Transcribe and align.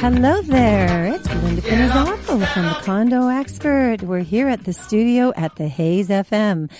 Hello 0.00 0.40
there. 0.42 1.06
It's 1.06 1.28
Linda 1.28 1.62
Pinizzotto 1.62 2.16
from 2.18 2.40
the 2.40 2.78
Condo 2.82 3.26
Expert. 3.26 4.02
We're 4.02 4.20
here 4.20 4.48
at 4.48 4.62
the 4.64 4.72
studio 4.72 5.32
at 5.36 5.56
the 5.56 5.66
Hayes 5.66 6.08
FM. 6.08 6.70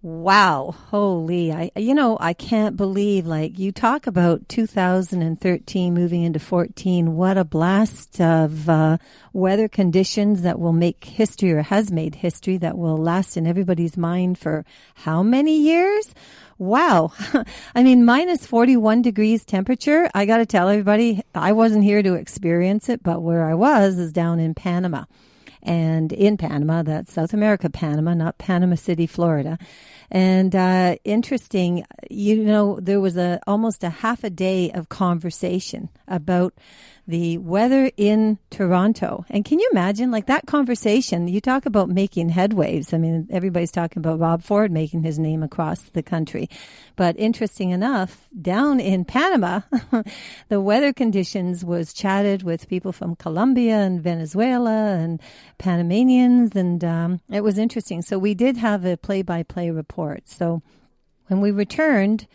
Wow. 0.00 0.76
Holy. 0.90 1.50
I, 1.50 1.70
you 1.76 1.94
know, 1.94 2.16
I 2.20 2.34
can't 2.34 2.76
believe, 2.76 3.26
like, 3.26 3.58
you 3.58 3.72
talk 3.72 4.06
about 4.06 4.48
2013 4.48 5.94
moving 5.94 6.22
into 6.22 6.38
14. 6.38 7.16
What 7.16 7.38
a 7.38 7.44
blast 7.44 8.20
of 8.20 8.68
uh, 8.68 8.98
weather 9.32 9.66
conditions 9.66 10.42
that 10.42 10.60
will 10.60 10.74
make 10.74 11.04
history 11.04 11.52
or 11.52 11.62
has 11.62 11.90
made 11.90 12.16
history 12.16 12.58
that 12.58 12.76
will 12.76 12.98
last 12.98 13.36
in 13.36 13.46
everybody's 13.46 13.96
mind 13.96 14.38
for 14.38 14.64
how 14.94 15.22
many 15.22 15.58
years? 15.58 16.14
Wow. 16.58 17.12
I 17.74 17.82
mean, 17.82 18.04
minus 18.04 18.46
41 18.46 19.02
degrees 19.02 19.44
temperature. 19.44 20.08
I 20.14 20.26
got 20.26 20.38
to 20.38 20.46
tell 20.46 20.68
everybody, 20.68 21.22
I 21.34 21.52
wasn't 21.52 21.84
here 21.84 22.02
to 22.02 22.14
experience 22.14 22.88
it, 22.88 23.02
but 23.02 23.22
where 23.22 23.44
I 23.44 23.54
was 23.54 23.98
is 23.98 24.12
down 24.12 24.38
in 24.38 24.54
Panama. 24.54 25.04
And 25.64 26.12
in 26.12 26.36
Panama, 26.36 26.82
that's 26.82 27.12
South 27.12 27.32
America, 27.32 27.70
Panama, 27.70 28.14
not 28.14 28.38
Panama 28.38 28.74
City, 28.76 29.06
Florida. 29.06 29.58
And 30.10 30.54
uh, 30.54 30.96
interesting, 31.04 31.84
you 32.10 32.36
know, 32.44 32.78
there 32.80 33.00
was 33.00 33.16
a 33.16 33.40
almost 33.46 33.82
a 33.82 33.90
half 33.90 34.22
a 34.24 34.30
day 34.30 34.70
of 34.72 34.88
conversation 34.88 35.88
about 36.06 36.54
the 37.06 37.38
weather 37.38 37.90
in 37.96 38.38
Toronto. 38.50 39.24
And 39.28 39.44
can 39.44 39.58
you 39.58 39.68
imagine, 39.72 40.10
like 40.10 40.26
that 40.26 40.46
conversation? 40.46 41.28
You 41.28 41.40
talk 41.40 41.66
about 41.66 41.88
making 41.88 42.30
headwaves. 42.30 42.94
I 42.94 42.98
mean, 42.98 43.28
everybody's 43.30 43.72
talking 43.72 44.00
about 44.00 44.18
Rob 44.18 44.42
Ford 44.42 44.70
making 44.70 45.02
his 45.02 45.18
name 45.18 45.42
across 45.42 45.82
the 45.82 46.02
country. 46.02 46.48
But 46.96 47.18
interesting 47.18 47.70
enough, 47.70 48.28
down 48.40 48.78
in 48.78 49.04
Panama, 49.04 49.62
the 50.48 50.60
weather 50.60 50.92
conditions 50.92 51.64
was 51.64 51.92
chatted 51.92 52.42
with 52.42 52.68
people 52.68 52.92
from 52.92 53.16
Colombia 53.16 53.78
and 53.78 54.00
Venezuela 54.00 54.94
and 54.94 55.20
Panamanians. 55.58 56.54
And 56.54 56.84
um, 56.84 57.20
it 57.30 57.42
was 57.42 57.58
interesting. 57.58 58.02
So 58.02 58.18
we 58.18 58.34
did 58.34 58.56
have 58.56 58.84
a 58.84 58.96
play 58.96 59.22
by 59.22 59.42
play 59.42 59.70
report. 59.70 60.28
So 60.28 60.62
when 61.26 61.40
we 61.40 61.50
returned, 61.50 62.28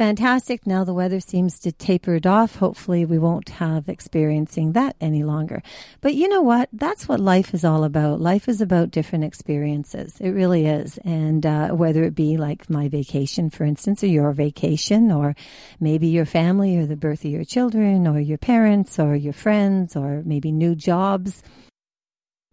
fantastic. 0.00 0.66
Now 0.66 0.82
the 0.82 0.94
weather 0.94 1.20
seems 1.20 1.58
to 1.58 1.72
taper 1.72 2.14
it 2.14 2.24
off. 2.24 2.56
Hopefully, 2.56 3.04
we 3.04 3.18
won't 3.18 3.50
have 3.50 3.86
experiencing 3.86 4.72
that 4.72 4.96
any 4.98 5.22
longer. 5.22 5.62
But 6.00 6.14
you 6.14 6.26
know 6.26 6.40
what? 6.40 6.70
That's 6.72 7.06
what 7.06 7.20
life 7.20 7.52
is 7.52 7.66
all 7.66 7.84
about. 7.84 8.18
Life 8.18 8.48
is 8.48 8.62
about 8.62 8.92
different 8.92 9.24
experiences. 9.24 10.16
It 10.18 10.30
really 10.30 10.64
is. 10.64 10.96
And 11.04 11.44
uh, 11.44 11.68
whether 11.72 12.02
it 12.02 12.14
be 12.14 12.38
like 12.38 12.70
my 12.70 12.88
vacation, 12.88 13.50
for 13.50 13.64
instance, 13.64 14.02
or 14.02 14.06
your 14.06 14.32
vacation, 14.32 15.12
or 15.12 15.36
maybe 15.80 16.06
your 16.06 16.24
family, 16.24 16.78
or 16.78 16.86
the 16.86 16.96
birth 16.96 17.22
of 17.26 17.30
your 17.30 17.44
children, 17.44 18.08
or 18.08 18.18
your 18.18 18.38
parents, 18.38 18.98
or 18.98 19.14
your 19.14 19.34
friends, 19.34 19.96
or 19.96 20.22
maybe 20.24 20.50
new 20.50 20.74
jobs. 20.74 21.42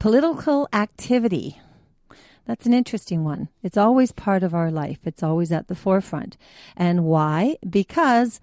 Political 0.01 0.67
activity 0.73 1.61
that's 2.47 2.65
an 2.65 2.73
interesting 2.73 3.25
one. 3.25 3.49
It's 3.61 3.77
always 3.77 4.13
part 4.13 4.41
of 4.41 4.55
our 4.55 4.71
life. 4.71 4.99
It's 5.03 5.21
always 5.21 5.51
at 5.51 5.67
the 5.67 5.75
forefront. 5.75 6.37
And 6.77 7.03
why? 7.03 7.57
Because 7.69 8.39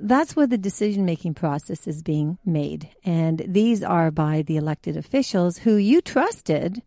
that's 0.00 0.34
where 0.34 0.46
the 0.46 0.56
decision 0.56 1.04
making 1.04 1.34
process 1.34 1.86
is 1.86 2.02
being 2.02 2.38
made. 2.46 2.88
And 3.04 3.44
these 3.46 3.82
are 3.82 4.10
by 4.10 4.40
the 4.40 4.56
elected 4.56 4.96
officials 4.96 5.58
who 5.58 5.76
you 5.76 6.00
trusted 6.00 6.80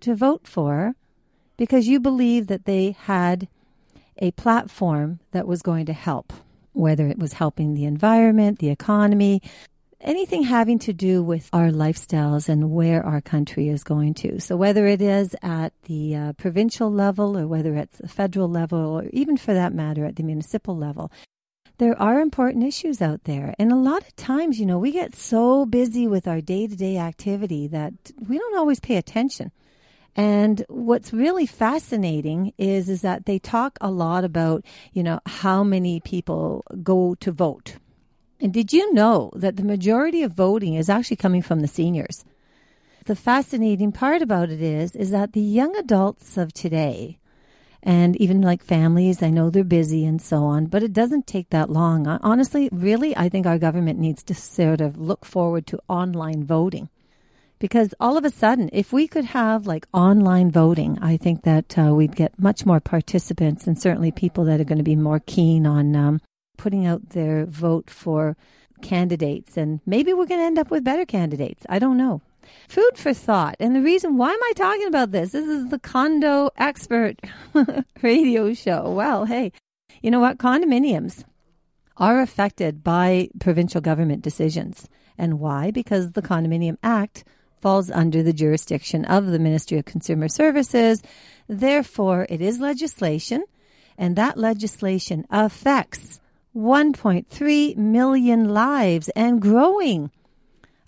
to 0.00 0.14
vote 0.14 0.46
for 0.46 0.94
because 1.56 1.88
you 1.88 1.98
believe 1.98 2.46
that 2.46 2.64
they 2.64 2.92
had 2.92 3.48
a 4.18 4.30
platform 4.32 5.18
that 5.32 5.48
was 5.48 5.62
going 5.62 5.86
to 5.86 5.92
help, 5.92 6.32
whether 6.72 7.08
it 7.08 7.18
was 7.18 7.32
helping 7.34 7.74
the 7.74 7.84
environment, 7.86 8.60
the 8.60 8.70
economy, 8.70 9.42
anything 10.04 10.42
having 10.42 10.78
to 10.80 10.92
do 10.92 11.22
with 11.22 11.48
our 11.52 11.70
lifestyles 11.70 12.48
and 12.48 12.70
where 12.70 13.04
our 13.04 13.20
country 13.20 13.68
is 13.68 13.82
going 13.82 14.14
to. 14.14 14.40
So, 14.40 14.56
whether 14.56 14.86
it 14.86 15.02
is 15.02 15.34
at 15.42 15.72
the 15.84 16.14
uh, 16.14 16.32
provincial 16.34 16.90
level 16.90 17.36
or 17.36 17.46
whether 17.48 17.74
it's 17.74 17.98
the 17.98 18.08
federal 18.08 18.48
level 18.48 18.78
or 18.78 19.06
even 19.12 19.36
for 19.36 19.54
that 19.54 19.74
matter 19.74 20.04
at 20.04 20.16
the 20.16 20.22
municipal 20.22 20.76
level, 20.76 21.10
there 21.78 22.00
are 22.00 22.20
important 22.20 22.64
issues 22.64 23.02
out 23.02 23.24
there. 23.24 23.54
And 23.58 23.72
a 23.72 23.76
lot 23.76 24.02
of 24.02 24.14
times, 24.14 24.60
you 24.60 24.66
know, 24.66 24.78
we 24.78 24.92
get 24.92 25.16
so 25.16 25.66
busy 25.66 26.06
with 26.06 26.28
our 26.28 26.40
day 26.40 26.66
to 26.66 26.76
day 26.76 26.98
activity 26.98 27.66
that 27.68 27.92
we 28.28 28.38
don't 28.38 28.56
always 28.56 28.80
pay 28.80 28.96
attention. 28.96 29.50
And 30.16 30.64
what's 30.68 31.12
really 31.12 31.46
fascinating 31.46 32.52
is 32.56 32.88
is 32.88 33.02
that 33.02 33.26
they 33.26 33.40
talk 33.40 33.78
a 33.80 33.90
lot 33.90 34.24
about, 34.24 34.64
you 34.92 35.02
know, 35.02 35.18
how 35.26 35.64
many 35.64 35.98
people 35.98 36.64
go 36.82 37.16
to 37.16 37.32
vote 37.32 37.78
and 38.40 38.52
did 38.52 38.72
you 38.72 38.92
know 38.92 39.30
that 39.34 39.56
the 39.56 39.64
majority 39.64 40.22
of 40.22 40.32
voting 40.32 40.74
is 40.74 40.90
actually 40.90 41.16
coming 41.16 41.42
from 41.42 41.60
the 41.60 41.68
seniors? 41.68 42.24
The 43.06 43.16
fascinating 43.16 43.92
part 43.92 44.22
about 44.22 44.50
it 44.50 44.62
is 44.62 44.96
is 44.96 45.10
that 45.10 45.32
the 45.32 45.40
young 45.40 45.76
adults 45.76 46.36
of 46.36 46.52
today 46.52 47.18
and 47.82 48.16
even 48.16 48.40
like 48.40 48.64
families, 48.64 49.22
I 49.22 49.28
know 49.28 49.50
they're 49.50 49.62
busy 49.62 50.06
and 50.06 50.20
so 50.20 50.44
on, 50.44 50.66
but 50.66 50.82
it 50.82 50.94
doesn't 50.94 51.26
take 51.26 51.50
that 51.50 51.68
long. 51.68 52.06
Honestly, 52.06 52.70
really, 52.72 53.14
I 53.14 53.28
think 53.28 53.46
our 53.46 53.58
government 53.58 53.98
needs 53.98 54.22
to 54.24 54.34
sort 54.34 54.80
of 54.80 54.98
look 54.98 55.26
forward 55.26 55.66
to 55.66 55.80
online 55.86 56.44
voting. 56.44 56.88
Because 57.58 57.94
all 58.00 58.16
of 58.16 58.24
a 58.24 58.30
sudden, 58.30 58.70
if 58.72 58.92
we 58.92 59.06
could 59.06 59.26
have 59.26 59.66
like 59.66 59.86
online 59.92 60.50
voting, 60.50 60.98
I 61.02 61.18
think 61.18 61.42
that 61.42 61.78
uh, 61.78 61.94
we'd 61.94 62.16
get 62.16 62.38
much 62.38 62.64
more 62.64 62.80
participants 62.80 63.66
and 63.66 63.78
certainly 63.78 64.10
people 64.10 64.44
that 64.46 64.60
are 64.60 64.64
going 64.64 64.78
to 64.78 64.84
be 64.84 64.96
more 64.96 65.20
keen 65.20 65.66
on 65.66 65.94
um, 65.94 66.20
putting 66.56 66.86
out 66.86 67.10
their 67.10 67.44
vote 67.46 67.90
for 67.90 68.36
candidates. 68.82 69.56
And 69.56 69.80
maybe 69.86 70.12
we're 70.12 70.26
going 70.26 70.40
to 70.40 70.46
end 70.46 70.58
up 70.58 70.70
with 70.70 70.84
better 70.84 71.04
candidates. 71.04 71.64
I 71.68 71.78
don't 71.78 71.96
know. 71.96 72.22
Food 72.68 72.96
for 72.96 73.14
thought. 73.14 73.56
And 73.58 73.74
the 73.74 73.80
reason 73.80 74.16
why 74.16 74.30
am 74.30 74.42
I 74.42 74.52
talking 74.54 74.86
about 74.86 75.12
this? 75.12 75.32
This 75.32 75.48
is 75.48 75.70
the 75.70 75.78
condo 75.78 76.50
expert 76.56 77.20
radio 78.02 78.52
show. 78.52 78.90
Well, 78.90 79.24
hey, 79.24 79.52
you 80.02 80.10
know 80.10 80.20
what? 80.20 80.38
Condominiums 80.38 81.24
are 81.96 82.20
affected 82.20 82.82
by 82.82 83.28
provincial 83.38 83.80
government 83.80 84.22
decisions. 84.22 84.88
And 85.16 85.38
why? 85.40 85.70
Because 85.70 86.12
the 86.12 86.22
Condominium 86.22 86.76
Act 86.82 87.24
falls 87.60 87.90
under 87.90 88.22
the 88.22 88.32
jurisdiction 88.32 89.04
of 89.06 89.26
the 89.26 89.38
Ministry 89.38 89.78
of 89.78 89.84
Consumer 89.84 90.28
Services. 90.28 91.02
Therefore, 91.48 92.26
it 92.28 92.42
is 92.42 92.58
legislation, 92.58 93.44
and 93.96 94.16
that 94.16 94.36
legislation 94.36 95.24
affects 95.30 96.20
1.3 96.54 97.76
million 97.76 98.48
lives 98.48 99.08
and 99.10 99.42
growing. 99.42 100.10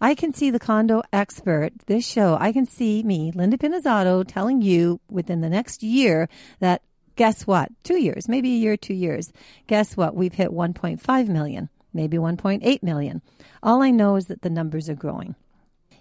I 0.01 0.15
can 0.15 0.33
see 0.33 0.51
the 0.51 0.59
condo 0.59 1.03
expert, 1.13 1.73
this 1.87 2.07
show, 2.07 2.37
I 2.39 2.53
can 2.53 2.67
see 2.67 3.03
me, 3.03 3.33
Linda 3.35 3.57
Pinizzotto, 3.57 4.25
telling 4.27 4.61
you 4.61 5.01
within 5.11 5.41
the 5.41 5.49
next 5.49 5.83
year 5.83 6.29
that 6.61 6.83
guess 7.17 7.47
what? 7.47 7.71
Two 7.83 7.99
years, 7.99 8.29
maybe 8.29 8.53
a 8.53 8.59
year, 8.59 8.77
two 8.77 8.95
years. 8.95 9.33
Guess 9.67 9.97
what? 9.97 10.15
We've 10.15 10.35
hit 10.35 10.51
1.5 10.51 11.29
million, 11.29 11.71
maybe 11.95 12.19
1.8 12.19 12.83
million. 12.83 13.23
All 13.63 13.83
I 13.83 13.91
know 13.91 14.17
is 14.17 14.27
that 14.27 14.43
the 14.43 14.51
numbers 14.51 14.89
are 14.89 14.95
growing. 14.95 15.35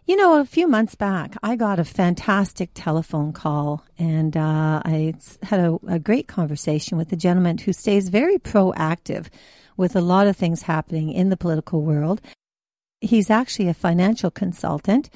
You 0.08 0.18
know, 0.18 0.40
a 0.40 0.46
few 0.46 0.68
months 0.68 0.94
back, 0.94 1.36
I 1.42 1.56
got 1.56 1.80
a 1.80 1.84
fantastic 1.84 2.70
telephone 2.76 3.34
call, 3.34 3.84
and 3.98 4.38
uh, 4.38 4.80
I 4.86 5.16
had 5.42 5.60
a, 5.60 5.80
a 5.88 5.98
great 5.98 6.28
conversation 6.28 6.96
with 6.96 7.12
a 7.12 7.16
gentleman 7.16 7.58
who 7.58 7.74
stays 7.74 8.10
very 8.10 8.38
proactive 8.38 9.30
with 9.78 9.96
a 9.96 10.02
lot 10.02 10.28
of 10.28 10.38
things 10.38 10.62
happening 10.62 11.12
in 11.12 11.30
the 11.30 11.38
political 11.38 11.82
world. 11.82 12.22
He's 13.02 13.32
actually 13.32 13.68
a 13.68 13.74
financial 13.74 14.30
consultant, 14.30 15.10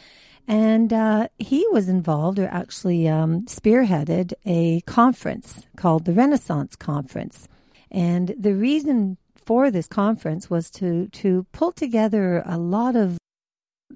and 0.47 0.91
uh, 0.91 1.27
he 1.37 1.67
was 1.71 1.87
involved 1.87 2.39
or 2.39 2.47
actually 2.47 3.07
um, 3.07 3.43
spearheaded 3.43 4.33
a 4.43 4.81
conference 4.81 5.67
called 5.77 6.05
the 6.05 6.13
Renaissance 6.13 6.75
Conference. 6.75 7.47
And 7.91 8.33
the 8.39 8.55
reason 8.55 9.17
for 9.35 9.69
this 9.69 9.85
conference 9.85 10.49
was 10.49 10.71
to, 10.71 11.09
to 11.09 11.45
pull 11.51 11.73
together 11.73 12.41
a 12.43 12.57
lot 12.57 12.95
of 12.95 13.18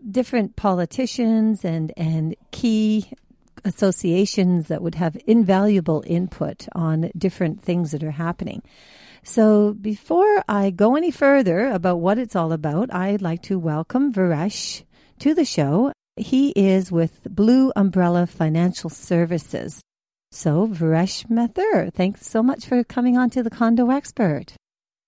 different 0.10 0.56
politicians 0.56 1.64
and, 1.64 1.92
and 1.98 2.36
key 2.52 3.12
associations 3.66 4.68
that 4.68 4.82
would 4.82 4.96
have 4.96 5.18
invaluable 5.26 6.04
input 6.06 6.68
on 6.74 7.12
different 7.18 7.62
things 7.62 7.92
that 7.92 8.04
are 8.04 8.12
happening. 8.12 8.62
So 9.24 9.74
before 9.74 10.44
I 10.50 10.70
go 10.70 10.96
any 10.96 11.12
further 11.12 11.68
about 11.68 12.02
what 12.02 12.20
it's 12.20 12.36
all 12.36 12.52
about, 12.52 12.94
I'd 12.94 13.22
like 13.22 13.42
to 13.44 13.58
welcome 13.58 14.14
Viresh 14.14 14.84
to 15.20 15.34
the 15.34 15.46
show. 15.46 15.94
He 16.18 16.50
is 16.52 16.92
with 16.92 17.24
Blue 17.30 17.72
Umbrella 17.76 18.28
Financial 18.28 18.90
Services. 18.90 19.82
So, 20.32 20.68
Viresh 20.68 21.30
Mathur, 21.30 21.94
thanks 21.94 22.28
so 22.28 22.42
much 22.42 22.66
for 22.66 22.84
coming 22.84 23.18
on 23.18 23.30
to 23.32 23.44
the 23.44 23.52
Condo 23.52 23.92
Expert. 23.92 24.54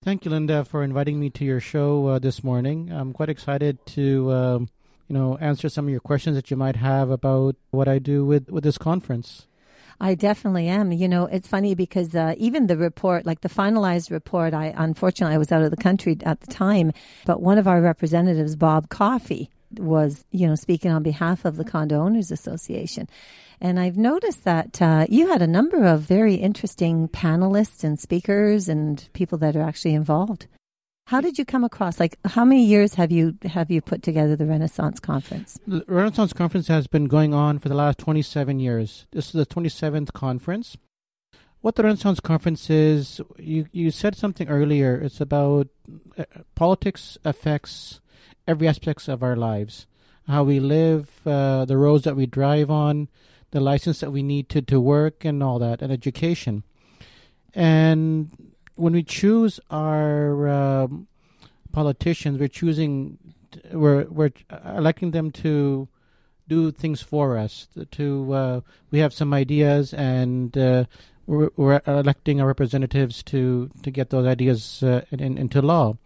Thank 0.03 0.23
you, 0.23 0.29
Linda, 0.29 0.63
for 0.63 0.83
inviting 0.83 1.19
me 1.19 1.31
to 1.31 1.43
your 1.43 1.59
show 1.59 2.05
uh, 2.05 2.19
this 2.19 2.43
morning. 2.43 2.91
I'm 2.91 3.11
quite 3.11 3.29
excited 3.29 3.83
to 3.87 4.31
um, 4.31 4.69
you 5.07 5.13
know, 5.13 5.37
answer 5.37 5.69
some 5.69 5.85
of 5.85 5.91
your 5.91 5.99
questions 5.99 6.35
that 6.35 6.49
you 6.49 6.57
might 6.57 6.75
have 6.75 7.09
about 7.09 7.55
what 7.71 7.87
I 7.87 7.99
do 7.99 8.25
with, 8.25 8.49
with 8.49 8.63
this 8.63 8.77
conference. 8.77 9.47
I 9.99 10.15
definitely 10.15 10.67
am. 10.67 10.91
You 10.91 11.07
know, 11.07 11.25
it's 11.25 11.47
funny 11.47 11.73
because 11.73 12.15
uh, 12.15 12.35
even 12.37 12.67
the 12.67 12.77
report, 12.77 13.25
like 13.25 13.41
the 13.41 13.49
finalized 13.49 14.11
report, 14.11 14.53
I 14.53 14.73
unfortunately 14.75 15.35
I 15.35 15.39
was 15.39 15.51
out 15.51 15.61
of 15.61 15.71
the 15.71 15.77
country 15.77 16.17
at 16.23 16.41
the 16.41 16.47
time, 16.47 16.91
but 17.25 17.41
one 17.41 17.57
of 17.57 17.67
our 17.67 17.81
representatives, 17.81 18.55
Bob 18.55 18.89
Coffey, 18.89 19.49
was 19.71 20.25
you 20.31 20.47
know 20.47 20.55
speaking 20.55 20.91
on 20.91 21.03
behalf 21.03 21.45
of 21.45 21.57
the 21.57 21.63
Condo 21.63 22.01
Owners 22.01 22.31
Association. 22.31 23.07
And 23.61 23.79
I've 23.79 23.97
noticed 23.97 24.43
that 24.43 24.81
uh, 24.81 25.05
you 25.09 25.27
had 25.27 25.41
a 25.41 25.47
number 25.47 25.85
of 25.85 26.01
very 26.01 26.35
interesting 26.35 27.07
panelists 27.07 27.83
and 27.83 27.97
speakers 27.97 28.67
and 28.67 29.07
people 29.13 29.37
that 29.39 29.55
are 29.55 29.61
actually 29.61 29.93
involved. 29.93 30.47
How 31.07 31.21
did 31.21 31.37
you 31.37 31.45
come 31.45 31.63
across? 31.63 31.99
Like, 31.99 32.17
how 32.25 32.43
many 32.43 32.65
years 32.65 32.95
have 32.95 33.11
you 33.11 33.37
have 33.45 33.69
you 33.69 33.79
put 33.79 34.01
together 34.01 34.35
the 34.35 34.47
Renaissance 34.47 34.99
Conference? 34.99 35.59
The 35.67 35.85
Renaissance 35.87 36.33
Conference 36.33 36.67
has 36.67 36.87
been 36.87 37.05
going 37.05 37.31
on 37.31 37.59
for 37.59 37.69
the 37.69 37.75
last 37.75 37.99
27 37.99 38.59
years. 38.59 39.05
This 39.11 39.27
is 39.27 39.33
the 39.33 39.45
27th 39.45 40.13
conference. 40.13 40.77
What 41.61 41.75
the 41.75 41.83
Renaissance 41.83 42.19
Conference 42.19 42.71
is, 42.71 43.21
you 43.37 43.67
you 43.71 43.91
said 43.91 44.15
something 44.15 44.49
earlier. 44.49 44.95
It's 44.95 45.21
about 45.21 45.67
uh, 46.17 46.25
politics 46.55 47.19
affects 47.23 48.01
every 48.47 48.67
aspects 48.67 49.07
of 49.07 49.21
our 49.21 49.35
lives, 49.35 49.85
how 50.27 50.43
we 50.43 50.59
live, 50.59 51.09
uh, 51.27 51.65
the 51.65 51.77
roads 51.77 52.03
that 52.05 52.15
we 52.15 52.25
drive 52.25 52.71
on, 52.71 53.09
the 53.51 53.59
license 53.59 53.99
that 53.99 54.11
we 54.11 54.23
need 54.23 54.49
to 54.49 54.61
to 54.63 54.81
work, 54.81 55.23
and 55.23 55.43
all 55.43 55.59
that, 55.59 55.83
and 55.83 55.91
education. 55.91 56.63
And 57.53 58.54
when 58.75 58.93
we 58.93 59.03
choose 59.03 59.59
our 59.69 60.47
um, 60.47 61.07
politicians, 61.71 62.39
we're 62.39 62.47
choosing, 62.47 63.17
we're 63.71 64.05
we're 64.05 64.31
electing 64.65 65.11
them 65.11 65.31
to 65.31 65.87
do 66.47 66.71
things 66.71 67.01
for 67.01 67.37
us. 67.37 67.67
To 67.91 68.33
uh, 68.33 68.61
we 68.91 68.99
have 68.99 69.13
some 69.13 69.33
ideas, 69.33 69.93
and 69.93 70.57
uh, 70.57 70.85
we're, 71.25 71.49
we're, 71.55 71.81
electing 71.87 72.39
our 72.39 72.47
representatives 72.47 73.23
to 73.23 73.69
to 73.81 73.91
get 73.91 74.09
those 74.09 74.25
ideas 74.25 74.83
uh, 74.83 75.01
in, 75.11 75.19
in, 75.19 75.37
into 75.37 75.61
law. 75.61 75.97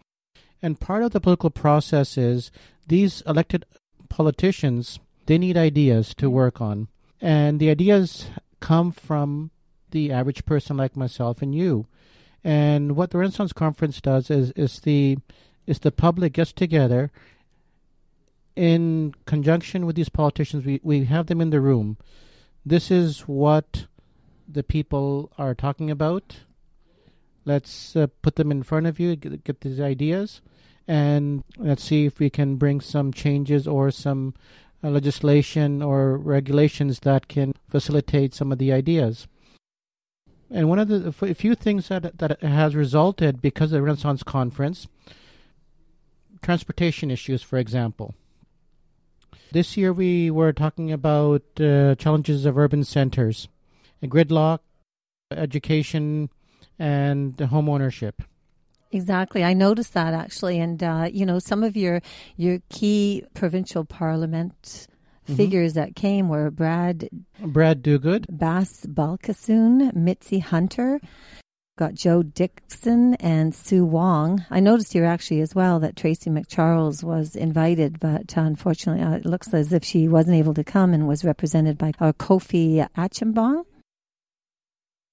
And 0.62 0.78
part 0.78 1.02
of 1.02 1.12
the 1.12 1.20
political 1.20 1.50
process 1.50 2.18
is 2.18 2.50
these 2.86 3.22
elected 3.22 3.64
politicians 4.08 4.98
they 5.26 5.38
need 5.38 5.56
ideas 5.56 6.14
to 6.14 6.28
work 6.28 6.60
on, 6.60 6.88
and 7.20 7.60
the 7.60 7.70
ideas 7.70 8.26
come 8.60 8.92
from 8.92 9.50
the 9.90 10.12
average 10.12 10.44
person 10.44 10.76
like 10.76 10.96
myself 10.96 11.42
and 11.42 11.54
you. 11.54 11.86
And 12.42 12.96
what 12.96 13.10
the 13.10 13.18
Renaissance 13.18 13.52
Conference 13.52 14.00
does 14.00 14.30
is 14.30 14.50
is 14.52 14.80
the 14.80 15.18
is 15.66 15.80
the 15.80 15.92
public 15.92 16.32
gets 16.32 16.52
together 16.52 17.10
in 18.56 19.14
conjunction 19.26 19.86
with 19.86 19.96
these 19.96 20.08
politicians. 20.08 20.64
We 20.64 20.80
we 20.82 21.04
have 21.04 21.26
them 21.26 21.40
in 21.40 21.50
the 21.50 21.60
room. 21.60 21.98
This 22.64 22.90
is 22.90 23.22
what 23.22 23.86
the 24.48 24.62
people 24.62 25.30
are 25.38 25.54
talking 25.54 25.90
about. 25.90 26.36
Let's 27.44 27.96
uh, 27.96 28.08
put 28.22 28.36
them 28.36 28.50
in 28.50 28.62
front 28.62 28.86
of 28.86 29.00
you, 29.00 29.16
get, 29.16 29.44
get 29.44 29.60
these 29.62 29.80
ideas, 29.80 30.42
and 30.86 31.42
let's 31.56 31.84
see 31.84 32.04
if 32.04 32.18
we 32.18 32.28
can 32.28 32.56
bring 32.56 32.80
some 32.80 33.12
changes 33.12 33.66
or 33.66 33.90
some 33.90 34.34
uh, 34.84 34.90
legislation 34.90 35.82
or 35.82 36.16
regulations 36.16 37.00
that 37.00 37.28
can 37.28 37.54
facilitate 37.68 38.34
some 38.34 38.52
of 38.52 38.58
the 38.58 38.72
ideas. 38.72 39.26
And 40.50 40.68
one 40.68 40.78
of 40.78 40.88
the 40.88 41.14
a 41.26 41.34
few 41.34 41.54
things 41.54 41.88
that 41.88 42.18
that 42.18 42.42
has 42.42 42.74
resulted 42.74 43.40
because 43.40 43.72
of 43.72 43.78
the 43.78 43.82
Renaissance 43.82 44.22
Conference, 44.22 44.88
transportation 46.42 47.10
issues, 47.10 47.42
for 47.42 47.58
example. 47.58 48.14
This 49.52 49.76
year 49.76 49.92
we 49.92 50.30
were 50.30 50.52
talking 50.52 50.92
about 50.92 51.42
uh, 51.60 51.94
challenges 51.96 52.46
of 52.46 52.56
urban 52.56 52.84
centers, 52.84 53.48
gridlock, 54.04 54.60
education, 55.30 56.30
and 56.78 57.38
home 57.38 57.68
ownership. 57.68 58.22
Exactly, 58.92 59.44
I 59.44 59.54
noticed 59.54 59.94
that 59.94 60.14
actually, 60.14 60.58
and 60.58 60.82
uh, 60.82 61.08
you 61.12 61.24
know 61.24 61.38
some 61.38 61.62
of 61.62 61.76
your 61.76 62.00
your 62.36 62.58
key 62.70 63.24
provincial 63.34 63.84
parliament 63.84 64.88
mm-hmm. 65.30 65.36
figures 65.36 65.74
that 65.74 65.96
came 65.96 66.28
were 66.28 66.50
Brad 66.50 67.08
Brad 67.40 67.82
Duguid, 67.82 68.26
Bas 68.28 68.86
Balkissoon, 68.86 69.94
Mitzi 69.94 70.38
Hunter, 70.40 71.00
got 71.80 71.94
Joe 71.94 72.22
Dickson 72.22 73.14
and 73.14 73.54
Soo 73.54 73.86
Wong. 73.86 74.44
I 74.50 74.60
noticed 74.60 74.92
here 74.92 75.06
actually 75.06 75.40
as 75.40 75.54
well 75.54 75.80
that 75.80 75.96
Tracy 75.96 76.28
MacCharles 76.28 77.02
was 77.02 77.34
invited, 77.34 77.98
but 77.98 78.36
unfortunately 78.36 79.02
uh, 79.02 79.16
it 79.16 79.24
looks 79.24 79.54
as 79.54 79.72
if 79.72 79.82
she 79.82 80.06
wasn't 80.06 80.36
able 80.36 80.52
to 80.54 80.62
come 80.62 80.92
and 80.92 81.08
was 81.08 81.24
represented 81.24 81.78
by 81.78 81.92
uh, 81.98 82.12
Kofi 82.12 82.86
Achimbong. 82.96 83.64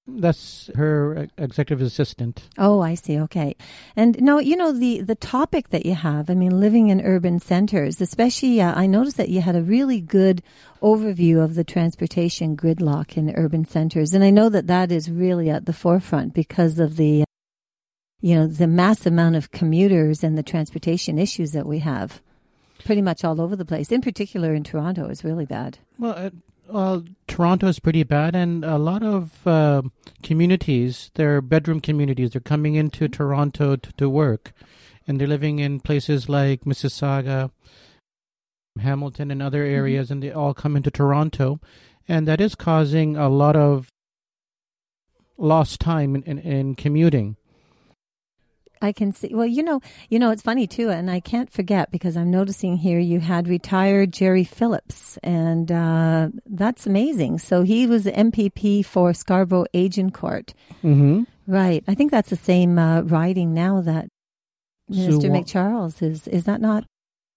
That's 0.10 0.70
her 0.76 1.28
executive 1.38 1.86
assistant. 1.86 2.48
Oh, 2.58 2.80
I 2.80 2.96
see. 2.96 3.20
Okay. 3.20 3.56
And 3.96 4.20
no, 4.22 4.40
you 4.40 4.56
know 4.56 4.72
the 4.72 5.02
the 5.02 5.16
topic 5.16 5.70
that 5.70 5.86
you 5.86 5.96
have. 5.96 6.30
I 6.30 6.34
mean, 6.34 6.60
living 6.60 6.88
in 6.88 7.02
urban 7.02 7.40
centers, 7.40 8.00
especially. 8.00 8.62
Uh, 8.62 8.74
I 8.74 8.88
noticed 8.88 9.18
that 9.18 9.28
you 9.28 9.42
had 9.42 9.58
a 9.58 9.62
really 9.62 10.00
good 10.00 10.42
overview 10.82 11.44
of 11.44 11.56
the 11.56 11.66
transportation 11.66 12.56
gridlock 12.56 13.18
in 13.18 13.36
urban 13.36 13.66
centers, 13.66 14.14
and 14.14 14.24
I 14.24 14.30
know 14.30 14.48
that 14.48 14.68
that 14.68 14.94
is 14.94 15.12
really 15.12 15.50
at 15.50 15.66
the 15.66 15.74
forefront 15.74 16.34
because 16.34 16.80
of 16.80 16.96
the, 16.96 17.26
you 18.22 18.36
know, 18.36 18.48
the 18.48 18.68
mass 18.68 19.06
amount 19.06 19.36
of 19.36 19.52
commuters 19.52 20.24
and 20.24 20.38
the 20.38 20.44
transportation 20.44 21.20
issues 21.20 21.52
that 21.52 21.66
we 21.66 21.80
have, 21.80 22.22
pretty 22.86 23.02
much 23.02 23.26
all 23.26 23.42
over 23.42 23.58
the 23.58 23.66
place. 23.66 23.92
In 23.92 24.02
particular, 24.02 24.54
in 24.54 24.64
Toronto, 24.64 25.10
is 25.10 25.26
really 25.26 25.46
bad. 25.46 25.80
Well. 26.00 26.14
Uh, 26.16 26.30
well, 26.70 27.04
Toronto 27.28 27.68
is 27.68 27.80
pretty 27.80 28.04
bad, 28.04 28.36
and 28.36 28.66
a 28.66 28.78
lot 28.78 29.04
of 29.04 29.46
uh, 29.48 29.82
communities, 30.24 31.12
they're 31.16 31.42
bedroom 31.42 31.80
communities, 31.80 32.32
they're 32.32 32.42
coming 32.42 32.76
into 32.76 33.08
Toronto 33.08 33.76
to, 33.76 33.94
to 33.94 34.10
work, 34.10 34.54
and 35.08 35.20
they're 35.20 35.28
living 35.28 35.60
in 35.60 35.80
places 35.80 36.28
like 36.28 36.66
Mississauga, 36.66 37.52
Hamilton, 38.80 39.32
and 39.32 39.42
other 39.42 39.64
mm-hmm. 39.64 39.76
areas, 39.76 40.08
mm-hmm. 40.08 40.14
and 40.14 40.24
they 40.24 40.32
all 40.32 40.54
come 40.54 40.76
into 40.76 40.92
Toronto, 40.92 41.60
and 42.08 42.28
that 42.28 42.42
is 42.42 42.56
causing 42.56 43.16
a 43.16 43.30
lot 43.30 43.56
of 43.56 43.90
lost 45.38 45.80
time 45.80 46.16
in, 46.16 46.24
in, 46.24 46.40
in 46.40 46.76
commuting. 46.76 47.37
I 48.82 48.92
can 48.92 49.12
see. 49.12 49.34
Well, 49.34 49.46
you 49.46 49.64
know, 49.64 49.82
you 50.10 50.20
know, 50.20 50.32
it's 50.32 50.42
funny 50.42 50.68
too, 50.68 50.90
and 50.90 51.10
I 51.10 51.20
can't 51.20 51.52
forget 51.52 51.92
because 51.92 52.16
I'm 52.18 52.32
noticing 52.32 52.78
here 52.78 53.00
you 53.00 53.20
had 53.20 53.48
retired 53.48 54.14
Gerry 54.14 54.44
Phillips, 54.44 55.18
and 55.24 55.72
uh, 55.72 56.30
that's 56.46 56.86
amazing. 56.86 57.40
So 57.40 57.64
he 57.64 57.88
was 57.88 58.06
MPP 58.06 58.86
for 58.86 59.14
Scarborough 59.14 59.66
Agincourt, 59.74 60.54
mm-hmm. 60.84 61.24
right? 61.48 61.84
I 61.88 61.96
think 61.96 62.12
that's 62.12 62.30
the 62.30 62.36
same 62.36 62.78
uh, 62.78 63.02
riding 63.02 63.54
now 63.54 63.82
that 63.82 64.08
Minister 64.90 65.30
MacCharles 65.30 66.02
is. 66.02 66.28
Is 66.28 66.46
that 66.46 66.62
not 66.62 66.86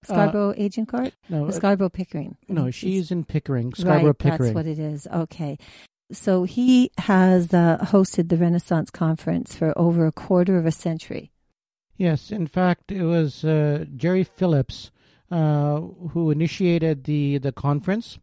Scarborough 0.05 0.51
uh, 0.51 0.65
Agincourt? 0.65 1.13
No, 1.29 1.47
uh, 1.47 1.51
Scarborough 1.51 1.91
Pickering. 1.91 2.37
No, 2.49 2.71
she's 2.71 3.11
in 3.11 3.25
Pickering. 3.25 3.75
Scarborough 3.75 4.09
right, 4.09 4.19
Pickering. 4.19 4.55
That's 4.55 4.55
what 4.55 4.67
it 4.67 4.79
is. 4.79 5.07
Okay. 5.13 5.59
So 6.13 6.45
he 6.45 6.91
has 6.99 7.55
uh, 7.55 7.79
hosted 7.83 8.29
the 8.29 8.37
Renaissance 8.37 8.91
Conference 8.91 9.55
for 9.55 9.73
over 9.79 10.07
a 10.07 10.13
quarter 10.13 10.59
of 10.59 10.67
a 10.67 10.73
century. 10.73 11.31
Yes, 11.97 12.31
in 12.31 12.47
fact, 12.47 12.91
it 12.91 13.05
was 13.05 13.45
uh, 13.45 13.85
Gerry 13.95 14.25
Phillips 14.25 14.91
uh, 15.31 15.81
who 15.81 16.31
initiated 16.31 17.05
the, 17.05 17.39
the 17.39 17.53
conference 17.53 18.19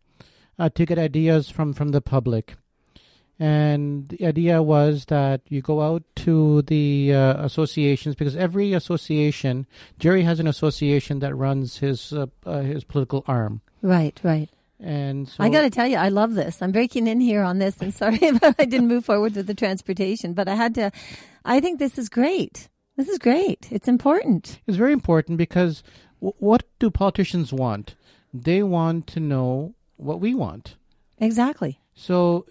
uh, 0.59 0.69
to 0.69 0.85
get 0.85 0.97
ideas 0.97 1.49
from, 1.49 1.73
from 1.73 1.89
the 1.89 2.01
public. 2.01 2.55
And 3.39 4.09
the 4.09 4.25
idea 4.25 4.63
was 4.63 5.05
that 5.05 5.41
you 5.47 5.61
go 5.61 5.81
out 5.81 6.03
to 6.17 6.63
the 6.63 7.13
uh, 7.13 7.45
associations 7.45 8.15
because 8.15 8.35
every 8.35 8.73
association, 8.73 9.67
Gerry 9.99 10.23
has 10.23 10.39
an 10.39 10.47
association 10.47 11.19
that 11.19 11.35
runs 11.35 11.77
his 11.77 12.11
uh, 12.11 12.25
uh, 12.45 12.61
his 12.61 12.83
political 12.83 13.23
arm. 13.27 13.61
Right, 13.83 14.19
right. 14.23 14.49
And 14.79 15.27
so 15.27 15.43
I 15.43 15.49
got 15.49 15.61
to 15.61 15.69
tell 15.69 15.87
you, 15.87 15.97
I 15.97 16.09
love 16.09 16.35
this. 16.35 16.61
I'm 16.61 16.71
breaking 16.71 17.07
in 17.07 17.19
here 17.19 17.41
on 17.41 17.57
this, 17.57 17.81
and 17.81 17.93
sorry 17.93 18.19
about 18.27 18.55
I 18.59 18.65
didn't 18.65 18.87
move 18.87 19.05
forward 19.05 19.35
with 19.35 19.47
the 19.47 19.55
transportation, 19.55 20.33
but 20.33 20.47
I 20.47 20.55
had 20.55 20.75
to. 20.75 20.91
I 21.43 21.59
think 21.59 21.79
this 21.79 21.97
is 21.97 22.09
great. 22.09 22.69
This 22.95 23.09
is 23.09 23.17
great. 23.17 23.67
It's 23.71 23.87
important. 23.87 24.59
It's 24.67 24.77
very 24.77 24.93
important 24.93 25.37
because 25.37 25.83
w- 26.19 26.33
what 26.39 26.63
do 26.79 26.89
politicians 26.89 27.51
want? 27.51 27.95
They 28.33 28.61
want 28.63 29.07
to 29.07 29.19
know 29.19 29.73
what 29.97 30.19
we 30.19 30.33
want. 30.35 30.75
Exactly. 31.19 31.79
So 31.95 32.45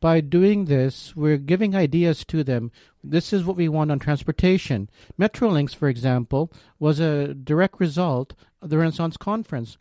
by 0.00 0.20
doing 0.20 0.66
this, 0.66 1.16
we're 1.16 1.36
giving 1.36 1.74
ideas 1.74 2.24
to 2.26 2.44
them. 2.44 2.70
This 3.02 3.32
is 3.32 3.44
what 3.44 3.56
we 3.56 3.68
want 3.68 3.90
on 3.90 3.98
transportation. 3.98 4.88
Metrolinx, 5.18 5.74
for 5.74 5.88
example, 5.88 6.52
was 6.78 7.00
a 7.00 7.34
direct 7.34 7.80
result 7.80 8.34
of 8.62 8.70
the 8.70 8.78
Renaissance 8.78 9.16
Conference 9.16 9.76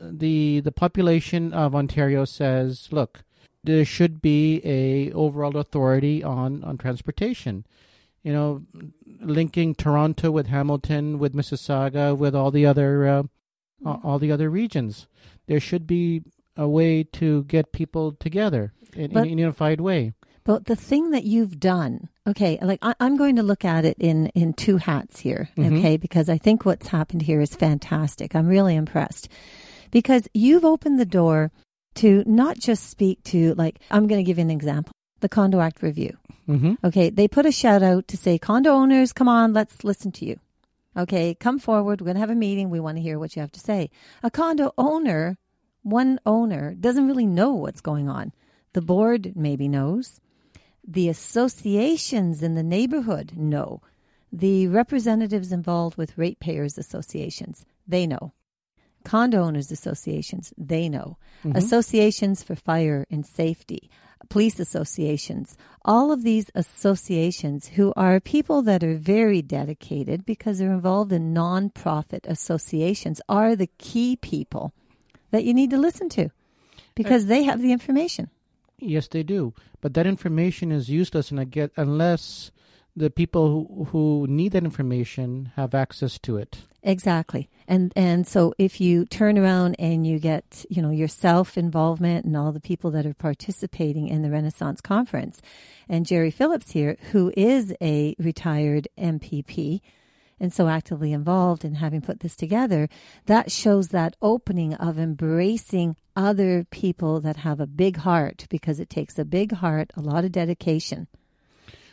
the 0.00 0.60
the 0.60 0.72
population 0.72 1.52
of 1.52 1.74
Ontario 1.74 2.24
says, 2.24 2.88
look, 2.90 3.22
there 3.64 3.84
should 3.84 4.22
be 4.22 4.60
a 4.64 5.12
overall 5.12 5.56
authority 5.56 6.22
on 6.22 6.62
on 6.64 6.78
transportation. 6.78 7.64
You 8.22 8.32
know, 8.32 8.62
linking 9.20 9.74
Toronto 9.74 10.30
with 10.32 10.48
Hamilton, 10.48 11.18
with 11.18 11.34
Mississauga, 11.34 12.16
with 12.16 12.34
all 12.34 12.50
the 12.50 12.66
other 12.66 13.06
uh, 13.06 13.22
mm-hmm. 13.84 14.06
all 14.06 14.18
the 14.18 14.32
other 14.32 14.50
regions. 14.50 15.06
There 15.46 15.60
should 15.60 15.86
be 15.86 16.22
a 16.56 16.68
way 16.68 17.04
to 17.04 17.44
get 17.44 17.72
people 17.72 18.12
together 18.12 18.72
in, 18.94 19.12
But- 19.12 19.26
in 19.28 19.38
a 19.38 19.40
unified 19.42 19.80
way. 19.80 20.12
But 20.42 20.66
the 20.66 20.76
thing 20.76 21.10
that 21.10 21.24
you've 21.24 21.58
done, 21.58 22.08
okay, 22.24 22.56
like 22.62 22.78
I, 22.80 22.94
I'm 23.00 23.16
going 23.16 23.34
to 23.34 23.42
look 23.42 23.64
at 23.64 23.84
it 23.84 23.96
in 23.98 24.28
in 24.28 24.52
two 24.52 24.76
hats 24.76 25.18
here, 25.18 25.48
Mhm. 25.56 25.78
okay, 25.78 25.96
because 25.96 26.28
I 26.28 26.38
think 26.38 26.64
what's 26.64 26.86
happened 26.86 27.22
here 27.22 27.40
is 27.40 27.56
fantastic. 27.56 28.36
I'm 28.36 28.46
really 28.46 28.76
impressed 28.76 29.28
because 29.90 30.28
you've 30.34 30.64
opened 30.64 30.98
the 30.98 31.04
door 31.06 31.50
to 31.96 32.22
not 32.26 32.58
just 32.58 32.90
speak 32.90 33.22
to 33.24 33.54
like 33.54 33.78
I'm 33.90 34.06
going 34.06 34.18
to 34.18 34.26
give 34.26 34.38
you 34.38 34.42
an 34.42 34.50
example, 34.50 34.92
the 35.20 35.28
Condo 35.28 35.60
Act 35.60 35.82
review. 35.82 36.16
hmm 36.46 36.74
Okay, 36.84 37.10
they 37.10 37.28
put 37.28 37.46
a 37.46 37.52
shout 37.52 37.82
out 37.82 38.06
to 38.08 38.16
say 38.16 38.38
condo 38.38 38.70
owners, 38.70 39.12
come 39.12 39.28
on, 39.28 39.52
let's 39.52 39.84
listen 39.84 40.12
to 40.12 40.24
you. 40.24 40.38
Okay, 40.96 41.34
come 41.34 41.58
forward. 41.58 42.00
We're 42.00 42.06
going 42.06 42.14
to 42.14 42.20
have 42.20 42.30
a 42.30 42.34
meeting. 42.34 42.70
We 42.70 42.80
want 42.80 42.96
to 42.96 43.02
hear 43.02 43.18
what 43.18 43.36
you 43.36 43.40
have 43.40 43.52
to 43.52 43.60
say. 43.60 43.90
A 44.22 44.30
condo 44.30 44.72
owner, 44.78 45.36
one 45.82 46.18
owner, 46.24 46.74
doesn't 46.74 47.06
really 47.06 47.26
know 47.26 47.52
what's 47.52 47.82
going 47.82 48.08
on. 48.08 48.32
The 48.72 48.80
board 48.80 49.34
maybe 49.36 49.68
knows. 49.68 50.20
The 50.86 51.08
associations 51.10 52.42
in 52.42 52.54
the 52.54 52.62
neighborhood 52.62 53.36
know. 53.36 53.82
The 54.32 54.68
representatives 54.68 55.52
involved 55.52 55.96
with 55.96 56.16
ratepayers 56.16 56.78
associations, 56.78 57.66
they 57.86 58.06
know. 58.06 58.32
Condo 59.06 59.44
owners 59.44 59.70
associations, 59.70 60.52
they 60.58 60.88
know. 60.88 61.16
Mm-hmm. 61.44 61.56
Associations 61.56 62.42
for 62.42 62.56
fire 62.56 63.06
and 63.08 63.24
safety, 63.24 63.88
police 64.28 64.58
associations, 64.58 65.56
all 65.84 66.10
of 66.10 66.24
these 66.24 66.50
associations 66.56 67.68
who 67.68 67.92
are 67.94 68.18
people 68.18 68.62
that 68.62 68.82
are 68.82 68.96
very 68.96 69.42
dedicated 69.42 70.26
because 70.26 70.58
they're 70.58 70.72
involved 70.72 71.12
in 71.12 71.32
nonprofit 71.32 72.26
associations 72.26 73.20
are 73.28 73.54
the 73.54 73.70
key 73.78 74.16
people 74.16 74.72
that 75.30 75.44
you 75.44 75.54
need 75.54 75.70
to 75.70 75.78
listen 75.78 76.08
to 76.08 76.30
because 76.96 77.26
uh, 77.26 77.28
they 77.28 77.44
have 77.44 77.62
the 77.62 77.70
information. 77.70 78.28
Yes, 78.76 79.06
they 79.06 79.22
do. 79.22 79.54
But 79.80 79.94
that 79.94 80.08
information 80.08 80.72
is 80.72 80.90
useless 80.90 81.30
and 81.30 81.38
I 81.38 81.44
get 81.44 81.70
unless 81.76 82.50
the 82.96 83.10
people 83.10 83.48
who, 83.68 83.84
who 83.84 84.26
need 84.28 84.52
that 84.52 84.64
information 84.64 85.52
have 85.54 85.74
access 85.74 86.18
to 86.20 86.38
it. 86.38 86.58
Exactly. 86.82 87.50
And 87.68 87.92
and 87.96 88.26
so 88.26 88.54
if 88.58 88.80
you 88.80 89.06
turn 89.06 89.38
around 89.38 89.74
and 89.78 90.06
you 90.06 90.20
get, 90.20 90.64
you 90.70 90.80
know, 90.80 90.90
your 90.90 91.08
self 91.08 91.58
involvement 91.58 92.24
and 92.24 92.36
all 92.36 92.52
the 92.52 92.60
people 92.60 92.92
that 92.92 93.04
are 93.04 93.14
participating 93.14 94.08
in 94.08 94.22
the 94.22 94.30
Renaissance 94.30 94.80
conference 94.80 95.42
and 95.88 96.06
Gerry 96.06 96.30
Phillips 96.30 96.70
here 96.70 96.96
who 97.10 97.32
is 97.36 97.74
a 97.82 98.14
retired 98.18 98.86
MPP 98.96 99.80
and 100.38 100.52
so 100.52 100.68
actively 100.68 101.12
involved 101.12 101.64
in 101.64 101.76
having 101.76 102.02
put 102.02 102.20
this 102.20 102.36
together, 102.36 102.88
that 103.24 103.50
shows 103.50 103.88
that 103.88 104.16
opening 104.20 104.74
of 104.74 104.98
embracing 104.98 105.96
other 106.14 106.66
people 106.70 107.20
that 107.20 107.38
have 107.38 107.58
a 107.58 107.66
big 107.66 107.96
heart 107.96 108.46
because 108.50 108.78
it 108.78 108.90
takes 108.90 109.18
a 109.18 109.24
big 109.24 109.52
heart, 109.52 109.90
a 109.96 110.00
lot 110.00 110.24
of 110.24 110.32
dedication 110.32 111.08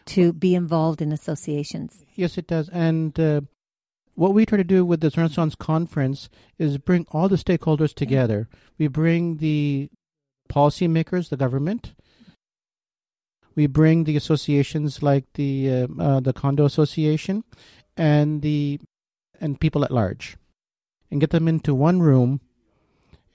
to 0.06 0.34
be 0.34 0.56
involved 0.56 1.02
in 1.02 1.12
associations. 1.12 2.04
Yes, 2.16 2.38
it 2.38 2.48
does. 2.48 2.70
And 2.70 3.20
uh, 3.20 3.42
what 4.16 4.34
we 4.34 4.46
try 4.46 4.58
to 4.58 4.64
do 4.64 4.86
with 4.86 5.02
this 5.02 5.18
Renaissance 5.18 5.56
conference 5.56 6.30
is 6.58 6.78
bring 6.78 7.06
all 7.12 7.28
the 7.28 7.36
stakeholders 7.36 7.94
together. 7.94 8.48
We 8.78 8.88
bring 8.88 9.38
the 9.38 9.90
policymakers, 10.50 11.30
the 11.30 11.38
government. 11.38 11.94
We 13.56 13.68
bring 13.68 14.04
the 14.04 14.18
associations 14.18 15.04
like 15.04 15.26
the 15.34 15.70
uh, 15.70 15.88
uh, 16.00 16.20
the 16.20 16.34
condo 16.34 16.66
association, 16.66 17.44
and 17.96 18.42
the 18.42 18.80
and 19.40 19.60
people 19.60 19.84
at 19.84 19.92
large, 19.92 20.38
and 21.12 21.22
get 21.22 21.30
them 21.30 21.48
into 21.48 21.76
one 21.76 22.02
room, 22.02 22.42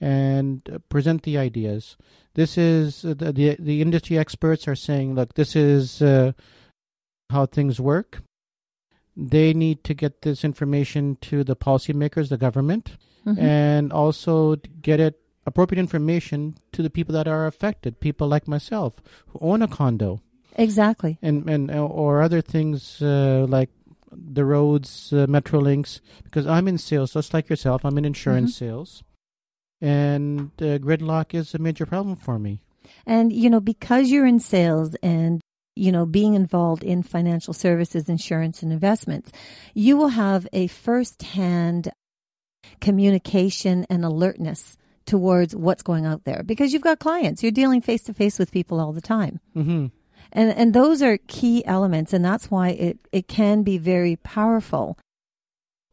and 0.01 0.61
uh, 0.69 0.79
present 0.89 1.23
the 1.23 1.37
ideas. 1.37 1.95
This 2.33 2.57
is 2.57 3.05
uh, 3.05 3.13
the, 3.13 3.31
the 3.31 3.55
the 3.59 3.81
industry 3.81 4.17
experts 4.17 4.67
are 4.67 4.75
saying, 4.75 5.15
look, 5.15 5.35
this 5.35 5.55
is 5.55 6.01
uh, 6.01 6.33
how 7.29 7.45
things 7.45 7.79
work 7.79 8.21
they 9.17 9.53
need 9.53 9.83
to 9.83 9.93
get 9.93 10.21
this 10.21 10.45
information 10.45 11.17
to 11.19 11.43
the 11.43 11.55
policymakers, 11.55 12.29
the 12.29 12.37
government, 12.37 12.95
Mhm. 13.25 13.37
and 13.37 13.91
also 13.91 14.55
get 14.81 15.01
it 15.01 15.19
appropriate 15.45 15.79
information 15.81 16.55
to 16.71 16.81
the 16.81 16.89
people 16.89 17.11
that 17.13 17.27
are 17.27 17.45
affected, 17.45 17.99
people 17.99 18.29
like 18.29 18.47
myself 18.47 18.93
who 19.27 19.39
own 19.41 19.61
a 19.61 19.67
condo 19.67 20.21
Exactly. 20.55 21.17
and 21.21 21.49
and 21.49 21.69
or 21.69 22.21
other 22.21 22.39
things 22.39 23.01
uh, 23.01 23.45
like 23.49 23.69
the 24.11 24.45
roads, 24.45 25.11
uh, 25.11 25.25
Metrolinx. 25.27 25.99
Because 26.23 26.47
I'm 26.47 26.67
in 26.69 26.77
sales, 26.77 27.11
just 27.13 27.33
like 27.33 27.49
yourself, 27.49 27.83
I'm 27.83 27.97
in 27.97 28.05
insurance 28.05 28.55
sales, 28.55 29.03
and 29.81 30.51
uh, 30.61 30.77
gridlock 30.79 31.33
is 31.33 31.53
a 31.53 31.59
major 31.59 31.85
problem 31.85 32.15
for 32.15 32.39
me. 32.39 32.61
And, 33.05 33.33
you 33.33 33.49
know, 33.49 33.59
because 33.59 34.09
you're 34.09 34.25
in 34.25 34.39
sales 34.39 34.95
and, 35.03 35.41
you 35.79 35.91
know, 35.91 36.05
being 36.05 36.33
involved 36.33 36.83
in 36.83 37.01
financial 37.03 37.53
services, 37.53 38.09
insurance, 38.09 38.61
and 38.61 38.71
investments, 38.71 39.31
you 39.73 39.95
will 39.97 40.09
have 40.09 40.47
a 40.53 40.67
firsthand 40.67 41.89
communication 42.81 43.85
and 43.89 44.03
alertness 44.05 44.77
towards 45.05 45.55
what's 45.55 45.81
going 45.83 46.05
out 46.05 46.23
there 46.23 46.43
because 46.43 46.71
you've 46.73 46.81
got 46.83 46.99
clients. 46.99 47.41
You're 47.41 47.51
dealing 47.51 47.81
face 47.81 48.03
to 48.03 48.13
face 48.13 48.37
with 48.37 48.51
people 48.51 48.79
all 48.79 48.93
the 48.93 49.01
time. 49.01 49.39
hmm 49.53 49.87
And, 50.31 50.51
and 50.51 50.73
those 50.73 51.01
are 51.01 51.17
key 51.27 51.65
elements. 51.65 52.13
And 52.13 52.23
that's 52.23 52.51
why 52.51 52.69
it, 52.69 52.99
it 53.11 53.27
can 53.27 53.63
be 53.63 53.77
very 53.77 54.15
powerful 54.17 54.97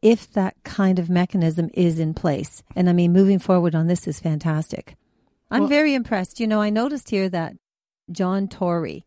if 0.01 0.31
that 0.33 0.55
kind 0.63 0.99
of 0.99 1.09
mechanism 1.09 1.69
is 1.73 1.99
in 1.99 2.13
place. 2.13 2.61
And 2.75 2.87
I 2.89 2.93
mean, 2.93 3.11
moving 3.11 3.39
forward 3.39 3.73
on 3.73 3.87
this 3.87 4.07
is 4.07 4.19
fantastic. 4.19 4.95
I'm 5.49 5.61
Well- 5.61 5.69
very 5.69 5.93
impressed. 5.95 6.39
You 6.39 6.45
know, 6.47 6.61
I 6.61 6.69
noticed 6.69 7.09
here 7.09 7.29
that 7.29 7.55
John 8.11 8.47
Tory, 8.47 9.05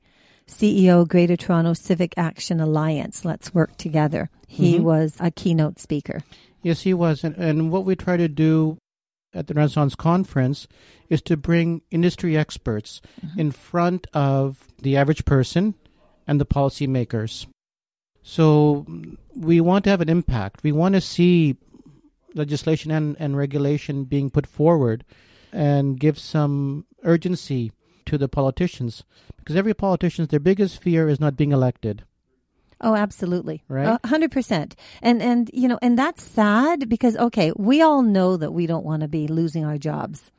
CEO, 0.50 1.06
Greater 1.08 1.36
Toronto 1.36 1.72
Civic 1.72 2.12
Action 2.16 2.60
Alliance, 2.60 3.24
Let's 3.24 3.54
Work 3.54 3.76
Together, 3.76 4.28
he 4.48 4.78
Mhm. 4.78 4.82
was 4.82 5.14
a 5.20 5.30
keynote 5.30 5.78
speaker. 5.78 6.22
Yes, 6.62 6.82
he 6.82 6.92
was. 6.92 7.24
And, 7.24 7.36
and 7.36 7.70
what 7.70 7.84
we 7.84 7.94
try 7.96 8.16
to 8.16 8.28
do 8.28 8.76
at 9.32 9.46
the 9.46 9.54
Renaissance 9.54 9.94
Conference 9.94 10.66
is 11.08 11.22
to 11.22 11.36
bring 11.36 11.82
industry 11.90 12.36
experts 12.36 13.00
in 13.36 13.52
front 13.52 14.06
of 14.12 14.66
the 14.82 14.96
average 14.96 15.24
person 15.24 15.74
and 16.26 16.40
the 16.40 16.44
policymakers. 16.46 17.46
So 18.22 18.84
mm, 18.88 19.16
we 19.34 19.60
want 19.60 19.84
to 19.84 19.90
have 19.90 20.00
an 20.00 20.08
impact. 20.08 20.62
We 20.62 20.72
want 20.72 20.94
to 20.96 21.00
see 21.00 21.56
legislation 22.34 22.90
and, 22.90 23.16
and 23.18 23.36
regulation 23.36 24.04
being 24.04 24.30
put 24.30 24.46
forward 24.46 25.04
and 25.52 25.98
give 25.98 26.18
some 26.18 26.86
urgency 27.04 27.72
to 28.10 28.18
the 28.18 28.28
politicians. 28.28 29.02
Because 29.38 29.56
every 29.56 29.74
politician's 29.74 30.28
their 30.28 30.38
biggest 30.40 30.80
fear 30.82 31.08
is 31.08 31.18
not 31.18 31.36
being 31.36 31.52
elected. 31.52 32.04
Oh, 32.82 32.94
absolutely. 32.94 33.62
Right? 33.68 33.98
A 34.02 34.06
hundred 34.08 34.30
percent. 34.30 34.74
And, 35.02 35.20
and, 35.22 35.50
you 35.52 35.68
know, 35.68 35.78
and 35.82 35.98
that's 35.98 36.22
sad 36.22 36.88
because, 36.88 37.16
okay, 37.16 37.52
we 37.56 37.82
all 37.82 38.02
know 38.02 38.36
that 38.36 38.52
we 38.52 38.66
don't 38.66 38.84
want 38.86 39.02
to 39.02 39.08
be 39.08 39.26
losing 39.28 39.64
our 39.64 39.78
jobs. 39.78 40.30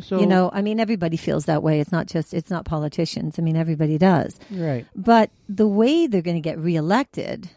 So 0.00 0.20
you 0.20 0.26
know, 0.26 0.48
I 0.52 0.62
mean, 0.62 0.78
everybody 0.78 1.16
feels 1.16 1.46
that 1.46 1.62
way. 1.62 1.80
It's 1.80 1.90
not 1.90 2.06
just, 2.06 2.32
it's 2.32 2.50
not 2.50 2.64
politicians. 2.64 3.36
I 3.38 3.42
mean, 3.42 3.56
everybody 3.56 3.98
does. 3.98 4.38
right. 4.50 4.86
But 4.94 5.30
the 5.48 5.66
way 5.66 6.06
they're 6.06 6.22
going 6.22 6.36
to 6.36 6.40
get 6.50 6.58
reelected 6.58 7.50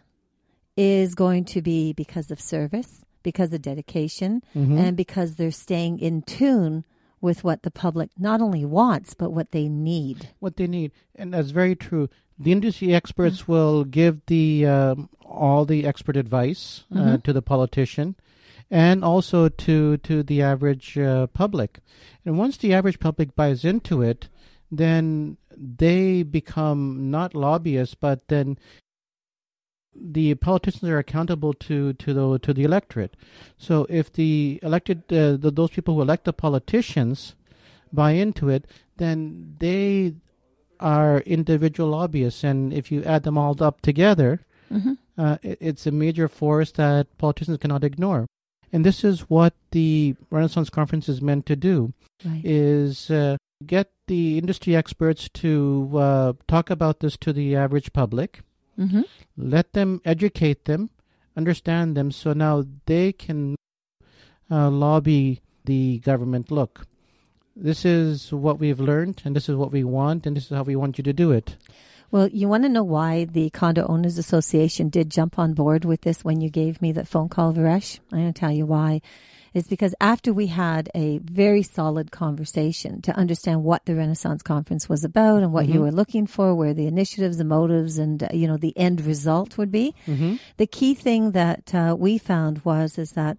is 0.77 1.13
going 1.13 1.45
to 1.45 1.61
be 1.61 1.93
because 1.93 2.31
of 2.31 2.39
service, 2.41 3.01
because 3.21 3.53
of 3.53 3.61
dedication, 3.61 4.41
Mhm. 4.55 4.79
and 4.79 4.97
because 4.97 5.35
they're 5.35 5.51
staying 5.51 5.99
in 5.99 6.23
tune 6.23 6.83
with 7.21 7.43
what 7.43 7.61
the 7.61 7.71
public 7.71 8.09
not 8.17 8.41
only 8.41 8.65
wants, 8.65 9.13
but 9.13 9.31
what 9.31 9.51
they 9.51 9.69
need. 9.69 10.29
what 10.39 10.57
they 10.57 10.67
need, 10.67 10.91
and 11.15 11.33
that's 11.33 11.51
very 11.51 11.75
true. 11.75 12.09
The 12.37 12.51
industry 12.51 12.93
experts 12.93 13.47
will 13.47 13.83
give 13.83 14.25
the 14.25 14.65
um, 14.65 15.09
all 15.23 15.63
the 15.65 15.85
expert 15.85 16.17
advice 16.17 16.85
uh, 16.95 17.17
to 17.17 17.31
the 17.31 17.41
politician, 17.43 18.15
and 18.71 19.03
also 19.03 19.47
to 19.47 19.97
to 19.97 20.23
the 20.23 20.41
average 20.41 20.97
uh, 20.97 21.27
public. 21.27 21.79
And 22.25 22.37
once 22.37 22.57
the 22.57 22.73
average 22.73 22.99
public 22.99 23.35
buys 23.35 23.63
into 23.63 24.01
it, 24.01 24.27
then 24.71 25.37
they 25.55 26.23
become 26.23 27.11
not 27.11 27.35
lobbyists, 27.35 27.95
but 27.95 28.27
then 28.27 28.57
the 29.95 30.35
politicians 30.35 30.89
are 30.89 30.97
accountable 30.97 31.53
to 31.53 31.93
to 31.93 32.13
the 32.13 32.39
to 32.39 32.53
the 32.53 32.63
electorate. 32.63 33.15
So 33.57 33.85
if 33.89 34.11
the 34.11 34.59
elected 34.63 35.03
uh, 35.11 35.37
the, 35.37 35.51
those 35.53 35.71
people 35.71 35.95
who 35.95 36.01
elect 36.01 36.25
the 36.25 36.33
politicians 36.33 37.35
buy 37.91 38.11
into 38.11 38.49
it, 38.49 38.65
then 38.97 39.55
they 39.59 40.15
are 40.79 41.19
individual 41.19 41.89
lobbyists, 41.89 42.43
and 42.43 42.73
if 42.73 42.91
you 42.91 43.03
add 43.03 43.23
them 43.23 43.37
all 43.37 43.61
up 43.61 43.81
together, 43.81 44.41
uh, 45.17 45.37
it, 45.43 45.57
it's 45.61 45.85
a 45.85 45.91
major 45.91 46.27
force 46.27 46.71
that 46.73 47.17
politicians 47.17 47.57
cannot 47.57 47.83
ignore. 47.83 48.25
And 48.73 48.85
this 48.85 49.03
is 49.03 49.29
what 49.29 49.53
the 49.71 50.15
Renaissance 50.29 50.69
Conference 50.69 51.09
is 51.09 51.21
meant 51.21 51.45
to 51.47 51.55
do: 51.55 51.93
Right. 52.25 52.41
is 52.43 53.11
uh, 53.11 53.37
get 53.65 53.91
the 54.07 54.37
industry 54.37 54.75
experts 54.75 55.29
to 55.35 55.91
uh, 55.95 56.33
talk 56.47 56.69
about 56.69 57.01
this 57.01 57.17
to 57.17 57.33
the 57.33 57.55
average 57.55 57.93
public, 57.93 58.41
Mm-hmm. 58.79 59.01
let 59.37 59.73
them 59.73 60.01
educate 60.05 60.65
them, 60.65 60.89
understand 61.35 61.95
them, 61.95 62.11
so 62.11 62.33
now 62.33 62.65
they 62.85 63.11
can 63.11 63.55
uh, 64.49 64.69
lobby 64.69 65.41
the 65.65 65.99
government. 65.99 66.51
Look, 66.51 66.87
this 67.55 67.85
is 67.85 68.33
what 68.33 68.59
we've 68.59 68.79
learned, 68.79 69.21
and 69.25 69.35
this 69.35 69.49
is 69.49 69.55
what 69.55 69.71
we 69.71 69.83
want, 69.83 70.25
and 70.25 70.35
this 70.35 70.45
is 70.45 70.49
how 70.49 70.63
we 70.63 70.75
want 70.75 70.97
you 70.97 71.03
to 71.03 71.13
do 71.13 71.31
it. 71.31 71.57
Well, 72.11 72.27
you 72.27 72.49
want 72.49 72.63
to 72.63 72.69
know 72.69 72.83
why 72.83 73.23
the 73.23 73.49
Condo 73.51 73.87
Owners 73.87 74.17
Association 74.17 74.89
did 74.89 75.09
jump 75.09 75.39
on 75.39 75.53
board 75.53 75.85
with 75.85 76.01
this 76.01 76.25
when 76.25 76.41
you 76.41 76.49
gave 76.49 76.81
me 76.81 76.91
that 76.91 77.07
phone 77.07 77.29
call, 77.29 77.53
Viresh? 77.53 77.99
I'm 78.11 78.19
going 78.19 78.33
to 78.33 78.37
tell 78.39 78.51
you 78.51 78.65
why. 78.65 79.01
Is 79.53 79.67
because 79.67 79.93
after 79.99 80.31
we 80.33 80.47
had 80.47 80.89
a 80.95 81.17
very 81.19 81.61
solid 81.61 82.11
conversation 82.11 83.01
to 83.01 83.15
understand 83.17 83.63
what 83.63 83.85
the 83.85 83.95
Renaissance 83.95 84.41
Conference 84.41 84.87
was 84.87 85.03
about 85.03 85.41
and 85.43 85.51
what 85.51 85.65
Mm-hmm. 85.65 85.73
you 85.73 85.81
were 85.81 85.91
looking 85.91 86.25
for, 86.27 86.53
where 86.55 86.73
the 86.73 86.87
initiatives, 86.87 87.37
the 87.37 87.43
motives, 87.43 87.97
and 87.97 88.23
uh, 88.23 88.27
you 88.33 88.47
know 88.47 88.55
the 88.57 88.77
end 88.77 89.01
result 89.01 89.57
would 89.57 89.71
be, 89.71 89.93
Mm-hmm. 90.07 90.35
the 90.57 90.67
key 90.67 90.93
thing 90.93 91.31
that 91.31 91.73
uh, 91.75 91.95
we 91.97 92.17
found 92.17 92.63
was 92.65 92.97
is 92.97 93.11
that 93.11 93.37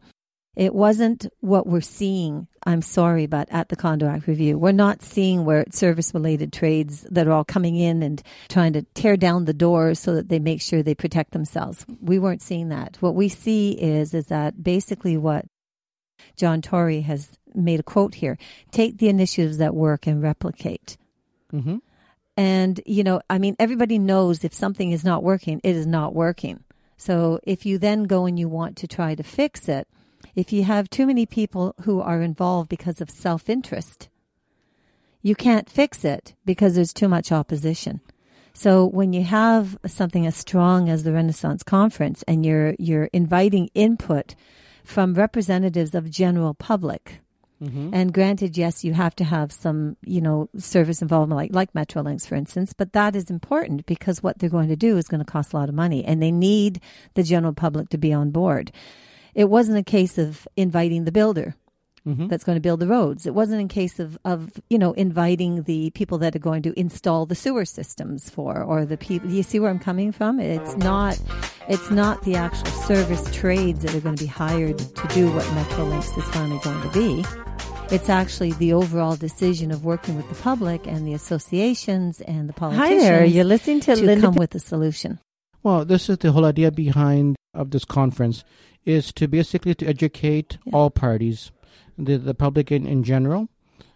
it 0.54 0.74
wasn't 0.74 1.26
what 1.40 1.66
we're 1.66 1.80
seeing. 1.80 2.46
I'm 2.64 2.82
sorry, 2.82 3.26
but 3.26 3.48
at 3.50 3.68
the 3.68 3.76
Condo 3.76 4.06
Act 4.06 4.26
review, 4.26 4.58
we're 4.58 4.72
not 4.72 5.02
seeing 5.02 5.44
where 5.44 5.60
it's 5.60 5.78
service-related 5.78 6.52
trades 6.52 7.06
that 7.10 7.26
are 7.26 7.32
all 7.32 7.44
coming 7.44 7.76
in 7.76 8.02
and 8.02 8.22
trying 8.48 8.74
to 8.74 8.82
tear 8.94 9.16
down 9.16 9.46
the 9.46 9.54
doors 9.54 9.98
so 9.98 10.14
that 10.14 10.28
they 10.28 10.38
make 10.38 10.60
sure 10.60 10.82
they 10.82 10.94
protect 10.94 11.32
themselves. 11.32 11.86
We 12.00 12.18
weren't 12.18 12.42
seeing 12.42 12.68
that. 12.68 12.98
What 13.00 13.14
we 13.14 13.28
see 13.28 13.72
is 13.72 14.12
is 14.12 14.26
that 14.26 14.62
basically 14.62 15.16
what 15.16 15.46
John 16.36 16.60
Tory 16.60 17.00
has 17.00 17.38
made 17.54 17.80
a 17.80 17.82
quote 17.82 18.14
here: 18.14 18.38
"Take 18.70 18.98
the 18.98 19.08
initiatives 19.08 19.58
that 19.58 19.74
work 19.74 20.06
and 20.06 20.22
replicate." 20.22 20.96
Mm-hmm. 21.52 21.78
And, 22.36 22.80
you 22.86 23.04
know, 23.04 23.20
I 23.28 23.38
mean, 23.38 23.56
everybody 23.58 23.98
knows 23.98 24.44
if 24.44 24.54
something 24.54 24.92
is 24.92 25.04
not 25.04 25.22
working, 25.22 25.60
it 25.64 25.76
is 25.76 25.86
not 25.86 26.14
working. 26.14 26.64
So 26.96 27.40
if 27.42 27.66
you 27.66 27.78
then 27.78 28.04
go 28.04 28.26
and 28.26 28.38
you 28.38 28.48
want 28.48 28.76
to 28.78 28.86
try 28.86 29.14
to 29.14 29.22
fix 29.22 29.68
it, 29.68 29.86
if 30.34 30.52
you 30.52 30.64
have 30.64 30.88
too 30.88 31.06
many 31.06 31.26
people 31.26 31.74
who 31.82 32.00
are 32.00 32.22
involved 32.22 32.68
because 32.68 33.00
of 33.00 33.10
self 33.10 33.48
interest, 33.48 34.08
you 35.22 35.34
can't 35.34 35.70
fix 35.70 36.04
it 36.04 36.34
because 36.44 36.74
there's 36.74 36.92
too 36.92 37.08
much 37.08 37.30
opposition. 37.30 38.00
So 38.54 38.86
when 38.86 39.12
you 39.12 39.22
have 39.24 39.78
something 39.86 40.26
as 40.26 40.36
strong 40.36 40.88
as 40.88 41.04
the 41.04 41.12
Renaissance 41.12 41.62
Conference 41.62 42.22
and 42.28 42.44
you're 42.44 42.74
you're 42.78 43.08
inviting 43.12 43.70
input 43.74 44.34
from 44.84 45.14
representatives 45.14 45.94
of 45.94 46.10
general 46.10 46.54
public, 46.54 47.20
Mm-hmm. 47.62 47.90
and 47.94 48.12
granted, 48.12 48.58
yes, 48.58 48.82
you 48.82 48.92
have 48.92 49.14
to 49.14 49.24
have 49.24 49.52
some, 49.52 49.96
you 50.02 50.20
know, 50.20 50.48
service 50.58 51.00
involvement, 51.00 51.36
like 51.36 51.54
like 51.54 51.72
Metrolinx, 51.74 52.26
for 52.26 52.34
instance. 52.34 52.72
But 52.72 52.92
that 52.92 53.14
is 53.14 53.30
important 53.30 53.86
because 53.86 54.20
what 54.20 54.40
they're 54.40 54.50
going 54.50 54.68
to 54.68 54.74
do 54.74 54.96
is 54.96 55.06
going 55.06 55.24
to 55.24 55.32
cost 55.32 55.52
a 55.52 55.56
lot 55.56 55.68
of 55.68 55.74
money, 55.76 56.04
and 56.04 56.20
they 56.20 56.32
need 56.32 56.80
the 57.14 57.22
general 57.22 57.52
public 57.52 57.88
to 57.90 57.98
be 57.98 58.12
on 58.12 58.32
board. 58.32 58.72
It 59.34 59.48
wasn't 59.48 59.78
a 59.78 59.82
case 59.82 60.18
of 60.18 60.46
inviting 60.56 61.04
the 61.04 61.12
builder 61.12 61.54
Mm-hmm. 62.04 62.26
that's 62.26 62.42
going 62.42 62.56
to 62.56 62.60
build 62.60 62.80
the 62.80 62.88
roads. 62.88 63.26
It 63.26 63.32
wasn't 63.32 63.70
a 63.70 63.72
case 63.72 64.00
of, 64.00 64.18
of 64.24 64.50
you 64.68 64.76
know 64.76 64.90
inviting 64.94 65.62
the 65.62 65.90
people 65.90 66.18
that 66.18 66.34
are 66.34 66.40
going 66.40 66.62
to 66.62 66.76
install 66.76 67.26
the 67.26 67.36
sewer 67.36 67.64
systems 67.64 68.28
for, 68.28 68.60
or 68.60 68.84
the 68.84 68.96
people. 68.96 69.30
You 69.30 69.44
see 69.44 69.60
where 69.60 69.70
I'm 69.70 69.78
coming 69.78 70.10
from? 70.10 70.40
It's 70.40 70.76
not. 70.78 71.16
It's 71.68 71.92
not 71.92 72.24
the 72.24 72.34
actual 72.34 72.66
service 72.82 73.32
trades 73.32 73.82
that 73.84 73.94
are 73.94 74.00
going 74.00 74.16
to 74.16 74.24
be 74.24 74.26
hired 74.26 74.78
to 74.80 75.08
do 75.14 75.30
what 75.30 75.44
Metrolinx 75.44 76.18
is 76.18 76.24
finally 76.34 76.58
going 76.64 76.82
to 76.82 76.88
be. 76.90 77.24
It's 77.94 78.08
actually 78.08 78.50
the 78.54 78.72
overall 78.72 79.14
decision 79.14 79.70
of 79.70 79.84
working 79.84 80.16
with 80.16 80.28
the 80.28 80.34
public 80.42 80.88
and 80.88 81.06
the 81.06 81.14
associations 81.14 82.20
and 82.22 82.48
the 82.48 82.52
Hi 82.54 82.58
politicians 82.58 83.02
there. 83.04 83.24
You're 83.24 83.44
listening 83.44 83.78
to, 83.82 83.94
to 83.94 84.02
Linda. 84.04 84.26
come 84.26 84.34
with 84.34 84.52
a 84.56 84.58
solution. 84.58 85.20
Well, 85.62 85.84
this 85.84 86.08
is 86.10 86.18
the 86.18 86.32
whole 86.32 86.46
idea 86.46 86.72
behind 86.72 87.36
of 87.54 87.70
this 87.70 87.84
conference 87.84 88.44
is 88.84 89.12
to 89.14 89.28
basically 89.28 89.74
to 89.76 89.86
educate 89.86 90.58
Yeah. 90.64 90.72
all 90.76 90.90
parties, 90.90 91.52
the 91.98 92.16
the 92.18 92.34
public 92.34 92.72
in, 92.72 92.86
in 92.86 93.02
general, 93.04 93.48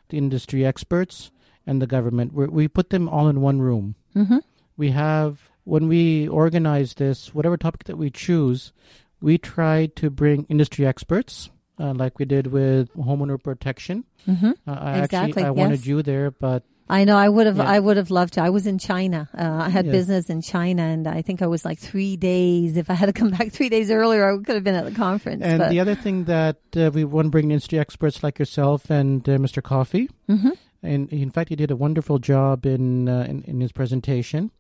the 0.08 0.18
industry 0.18 0.64
experts, 0.64 1.30
and 1.66 1.80
the 1.82 1.86
government. 1.86 2.32
we 2.32 2.46
we 2.46 2.68
put 2.68 2.90
them 2.90 3.08
all 3.08 3.28
in 3.28 3.40
one 3.40 3.60
room. 3.60 3.94
Mm-hmm. 4.14 4.38
We 4.76 4.90
have 4.90 5.50
when 5.64 5.88
we 5.88 6.28
organize 6.28 6.94
this, 6.94 7.34
whatever 7.34 7.56
topic 7.56 7.84
that 7.84 7.96
we 7.98 8.10
choose, 8.10 8.72
we 9.20 9.36
try 9.38 9.86
to 9.96 10.10
bring 10.10 10.46
industry 10.48 10.86
experts, 10.86 11.50
uh, 11.80 11.92
like 11.92 12.18
we 12.20 12.24
did 12.24 12.46
with 12.46 12.92
homeowner 12.94 13.42
protection. 13.42 14.04
Mm-hmm. 14.28 14.52
Uh, 14.66 14.72
I 14.72 14.98
Exactly, 14.98 15.16
actually 15.30 15.44
I 15.44 15.50
wanted 15.50 15.84
you 15.86 16.02
there, 16.02 16.30
but 16.30 16.62
I 16.88 17.04
know. 17.04 17.16
I 17.16 17.28
would 17.28 17.46
have. 17.46 17.56
Yeah. 17.56 17.64
I 17.64 17.78
would 17.80 17.96
have 17.96 18.10
loved 18.10 18.34
to. 18.34 18.42
I 18.42 18.50
was 18.50 18.66
in 18.66 18.78
China. 18.78 19.28
Uh, 19.36 19.64
I 19.66 19.68
had 19.70 19.86
Yes. 19.86 19.92
business 19.92 20.30
in 20.30 20.40
China, 20.40 20.82
and 20.82 21.06
I 21.08 21.20
think 21.22 21.42
I 21.42 21.46
was 21.48 21.64
like 21.64 21.78
three 21.80 22.16
days. 22.16 22.76
If 22.76 22.90
I 22.90 22.94
had 22.94 23.06
to 23.06 23.12
come 23.12 23.30
back 23.38 23.50
three 23.52 23.68
days 23.68 23.90
earlier, 23.90 24.24
I 24.32 24.36
could 24.42 24.54
have 24.54 24.64
been 24.64 24.76
at 24.76 24.84
the 24.84 24.92
conference. 24.92 25.42
and 25.42 25.58
but, 25.58 25.70
the 25.70 25.80
other 25.80 25.94
thing 25.96 26.24
that 26.24 26.58
uh, 26.76 26.90
we 26.94 27.04
want 27.04 27.26
to 27.26 27.30
bring 27.30 27.50
industry 27.50 27.78
experts 27.78 28.22
like 28.22 28.38
yourself 28.38 28.88
and 28.90 29.28
uh, 29.28 29.32
Mr. 29.38 29.62
Coffey. 29.62 30.08
Mhm. 30.28 30.52
and 30.82 31.08
in 31.12 31.30
fact, 31.30 31.48
he 31.48 31.56
did 31.56 31.70
a 31.72 31.76
wonderful 31.76 32.18
job 32.20 32.64
in, 32.66 33.08
uh, 33.08 33.26
in 33.28 33.42
in 33.42 33.60
his 33.60 33.72
presentation. 33.72 34.50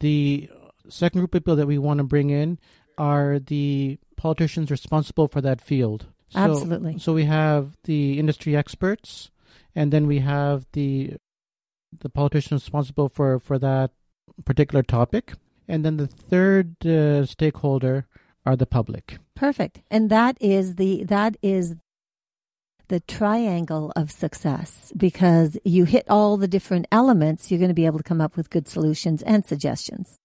The 0.00 0.48
second 0.88 1.20
group 1.20 1.34
of 1.34 1.40
people 1.42 1.56
that 1.56 1.66
we 1.66 1.78
want 1.78 1.98
to 1.98 2.04
bring 2.04 2.30
in 2.30 2.58
are 2.96 3.38
the 3.38 3.98
politicians 4.16 4.70
responsible 4.70 5.28
for 5.28 5.40
that 5.42 5.60
field. 5.60 6.06
So, 6.30 6.38
Absolutely. 6.40 6.98
So 6.98 7.12
we 7.12 7.24
have 7.24 7.76
the 7.84 8.18
industry 8.18 8.56
experts, 8.56 9.30
and 9.74 9.92
then 9.92 10.06
we 10.06 10.20
have 10.20 10.66
the 10.72 11.16
the 12.00 12.08
politician 12.08 12.56
responsible 12.56 13.08
for 13.08 13.38
for 13.38 13.58
that 13.58 13.90
particular 14.44 14.82
topic, 14.82 15.34
and 15.68 15.84
then 15.84 15.96
the 15.96 16.06
third 16.06 16.84
uh, 16.86 17.26
stakeholder 17.26 18.06
are 18.46 18.56
the 18.56 18.66
public. 18.66 19.18
Perfect. 19.34 19.80
And 19.90 20.10
that 20.10 20.36
is 20.40 20.76
the 20.76 21.04
that 21.04 21.36
is 21.42 21.76
the 22.88 23.00
triangle 23.00 23.92
of 23.96 24.10
success 24.10 24.92
because 24.96 25.58
you 25.64 25.84
hit 25.84 26.04
all 26.08 26.36
the 26.36 26.48
different 26.48 26.86
elements, 26.92 27.50
you're 27.50 27.58
going 27.58 27.68
to 27.68 27.74
be 27.74 27.86
able 27.86 27.98
to 27.98 28.04
come 28.04 28.20
up 28.20 28.36
with 28.36 28.50
good 28.50 28.68
solutions 28.68 29.22
and 29.22 29.44
suggestions. 29.44 30.18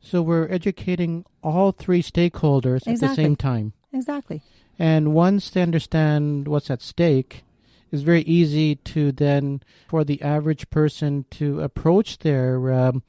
So 0.00 0.22
we're 0.22 0.48
educating 0.48 1.24
all 1.42 1.72
three 1.72 2.02
stakeholders 2.02 2.86
at 2.86 3.00
the 3.00 3.14
same 3.14 3.34
time. 3.34 3.72
Exactly. 3.92 4.42
And 4.78 5.14
once 5.14 5.50
they 5.50 5.62
understand 5.62 6.46
what's 6.46 6.70
at 6.70 6.82
stake, 6.82 7.42
it's 7.92 8.02
very 8.02 8.22
easy 8.22 8.76
to 8.76 9.12
then, 9.12 9.62
for 9.88 10.04
the 10.04 10.20
average 10.22 10.68
person 10.70 11.24
to 11.32 11.60
approach 11.60 12.18
their 12.18 12.72
um, 12.72 13.02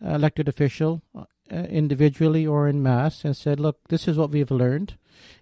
elected 0.00 0.48
official 0.48 1.02
uh, 1.14 1.24
individually 1.50 2.46
or 2.46 2.68
in 2.68 2.82
mass 2.82 3.24
and 3.24 3.36
said, 3.36 3.60
"Look, 3.60 3.88
this 3.88 4.08
is 4.08 4.16
what 4.16 4.30
we've 4.30 4.50
learned, 4.50 4.96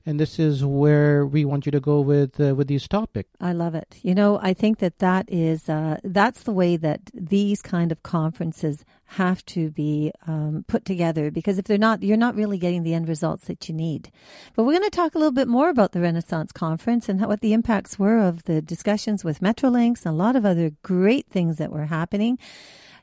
and 0.05 0.19
this 0.19 0.39
is 0.39 0.65
where 0.65 1.27
we 1.27 1.45
want 1.45 1.67
you 1.67 1.73
to 1.73 1.81
go 1.81 2.01
with 2.01 2.41
uh, 2.41 2.55
with 2.55 2.69
these 2.69 2.89
topics." 2.89 3.31
I 3.41 3.53
love 3.53 3.75
it. 3.75 3.99
You 4.03 4.15
know, 4.15 4.39
I 4.43 4.53
think 4.55 4.79
that 4.79 4.99
that 4.99 5.27
is 5.29 5.69
uh, 5.69 5.99
that's 6.03 6.43
the 6.43 6.53
way 6.53 6.77
that 6.77 7.01
these 7.15 7.63
kind 7.63 7.93
of 7.93 8.03
conferences 8.03 8.85
have 9.13 9.45
to 9.45 9.71
be 9.71 10.11
um, 10.27 10.65
put 10.69 10.85
together 10.85 11.31
because 11.31 11.59
if 11.59 11.67
they're 11.67 11.79
not, 11.79 12.03
you're 12.03 12.17
not 12.17 12.35
really 12.35 12.59
getting 12.59 12.83
the 12.83 12.95
end 12.95 13.09
results 13.09 13.47
that 13.47 13.69
you 13.69 13.75
need. 13.75 14.11
But 14.55 14.65
we're 14.65 14.73
going 14.73 14.91
to 14.91 14.97
talk 14.97 15.15
a 15.15 15.19
little 15.19 15.33
bit 15.33 15.49
more 15.49 15.69
about 15.69 15.93
the 15.93 16.01
Renaissance 16.01 16.51
Conference 16.53 17.09
and 17.09 17.21
how, 17.21 17.29
what 17.29 17.41
the 17.41 17.53
impacts 17.53 17.99
were 17.99 18.19
of 18.19 18.45
the 18.45 18.63
discussions 18.63 19.23
with 19.23 19.41
Metrolinx 19.41 20.07
and 20.07 20.15
a 20.15 20.17
lot 20.17 20.37
of 20.37 20.47
other 20.47 20.73
great 20.83 21.27
things 21.27 21.59
that 21.59 21.71
were 21.71 21.87
happening. 21.87 22.39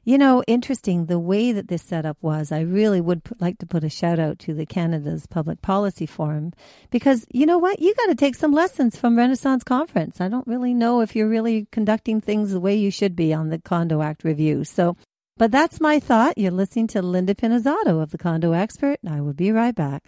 You 0.10 0.18
know, 0.18 0.44
interesting 0.48 1.06
the 1.06 1.20
way 1.20 1.52
that 1.52 1.68
this 1.68 1.84
setup 1.84 2.18
was. 2.20 2.52
I 2.52 2.62
really 2.62 3.00
would 3.00 3.24
put, 3.24 3.40
like 3.40 3.60
to 3.60 3.68
put 3.68 3.84
a 3.84 3.90
shout 3.90 4.18
out 4.18 4.40
to 4.40 4.56
the 4.56 4.66
Canada's 4.66 5.28
Public 5.28 5.62
Policy 5.62 6.08
Forum 6.08 6.52
because 6.90 7.28
you 7.30 7.46
know 7.46 7.60
what? 7.60 7.80
You 7.80 7.94
got 7.94 8.08
to 8.08 8.16
take 8.16 8.34
some 8.34 8.52
lessons 8.52 8.98
from 8.98 9.16
Renaissance 9.16 9.64
Conference. 9.64 10.20
I 10.20 10.28
don't 10.28 10.48
really 10.48 10.74
know 10.74 11.02
if 11.02 11.16
you're 11.16 11.30
really 11.30 11.68
conducting 11.72 12.22
things 12.22 12.52
the 12.52 12.60
way 12.60 12.74
you 12.74 12.90
should 12.90 13.16
be 13.16 13.36
on 13.36 13.50
the 13.50 13.60
Condo 13.60 14.02
Act 14.02 14.24
review. 14.24 14.64
So, 14.64 14.98
but 15.38 15.52
that's 15.52 15.80
my 15.80 16.00
thought. 16.00 16.40
You're 16.40 16.50
listening 16.50 16.88
to 16.88 17.04
Linda 17.04 17.36
Pinizzotto 17.36 18.02
of 18.02 18.10
the 18.10 18.18
Condo 18.18 18.54
Expert, 18.54 18.98
and 19.04 19.14
I 19.14 19.22
will 19.22 19.34
be 19.34 19.52
right 19.52 19.76
back. 19.76 20.06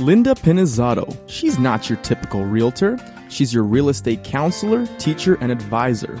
Linda 0.00 0.34
Pinizzotto. 0.34 1.16
She's 1.28 1.60
not 1.60 1.88
your 1.88 1.98
typical 1.98 2.44
realtor. 2.44 2.98
She's 3.28 3.54
your 3.54 3.62
real 3.62 3.88
estate 3.88 4.24
counselor, 4.24 4.84
teacher, 4.98 5.38
and 5.40 5.52
advisor. 5.52 6.20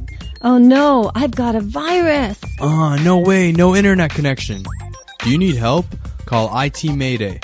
Oh 0.43 0.57
no, 0.57 1.11
I've 1.13 1.35
got 1.35 1.53
a 1.55 1.61
virus. 1.61 2.41
Ah, 2.59 2.99
no 3.03 3.19
way, 3.19 3.51
no 3.51 3.75
internet 3.75 4.09
connection. 4.11 4.63
Do 5.19 5.29
you 5.29 5.37
need 5.37 5.55
help? 5.55 5.85
Call 6.25 6.49
IT 6.59 6.83
Mayday. 6.83 7.39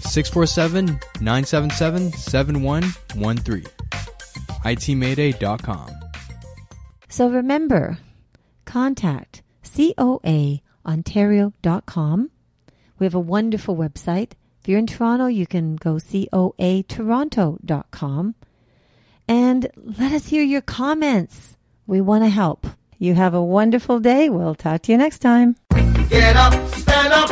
647 0.00 1.00
977 1.20 2.12
7113. 2.12 3.64
ITMayday.com. 4.64 5.90
So 7.08 7.28
remember, 7.28 7.98
contact 8.64 9.42
coaontario.com. 9.64 12.30
We 12.98 13.04
have 13.06 13.14
a 13.14 13.20
wonderful 13.20 13.76
website. 13.76 14.32
If 14.60 14.68
you're 14.68 14.78
in 14.78 14.86
Toronto, 14.86 15.26
you 15.26 15.46
can 15.46 15.76
go 15.76 15.94
coatoronto.com. 15.94 18.34
And 19.28 19.68
let 19.98 20.12
us 20.12 20.28
hear 20.28 20.44
your 20.44 20.60
comments. 20.60 21.55
We 21.86 22.00
want 22.00 22.24
to 22.24 22.28
help. 22.28 22.66
You 22.98 23.14
have 23.14 23.34
a 23.34 23.42
wonderful 23.42 24.00
day. 24.00 24.28
We'll 24.28 24.54
talk 24.54 24.82
to 24.82 24.92
you 24.92 24.98
next 24.98 25.20
time. 25.20 25.56
Get 26.08 26.34
up, 26.36 26.52
stand 26.74 27.12
up. 27.12 27.28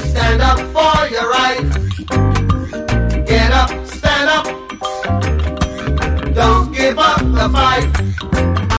Stand 0.00 0.42
up 0.42 0.58
for 0.74 1.08
your 1.08 1.30
right. 1.30 1.62
Get 3.26 3.52
up, 3.52 3.70
stand 3.86 4.30
up. 4.30 4.46
Don't 6.34 6.72
give 6.74 6.98
up 6.98 7.20
the 7.20 7.48
fight. 7.52 8.51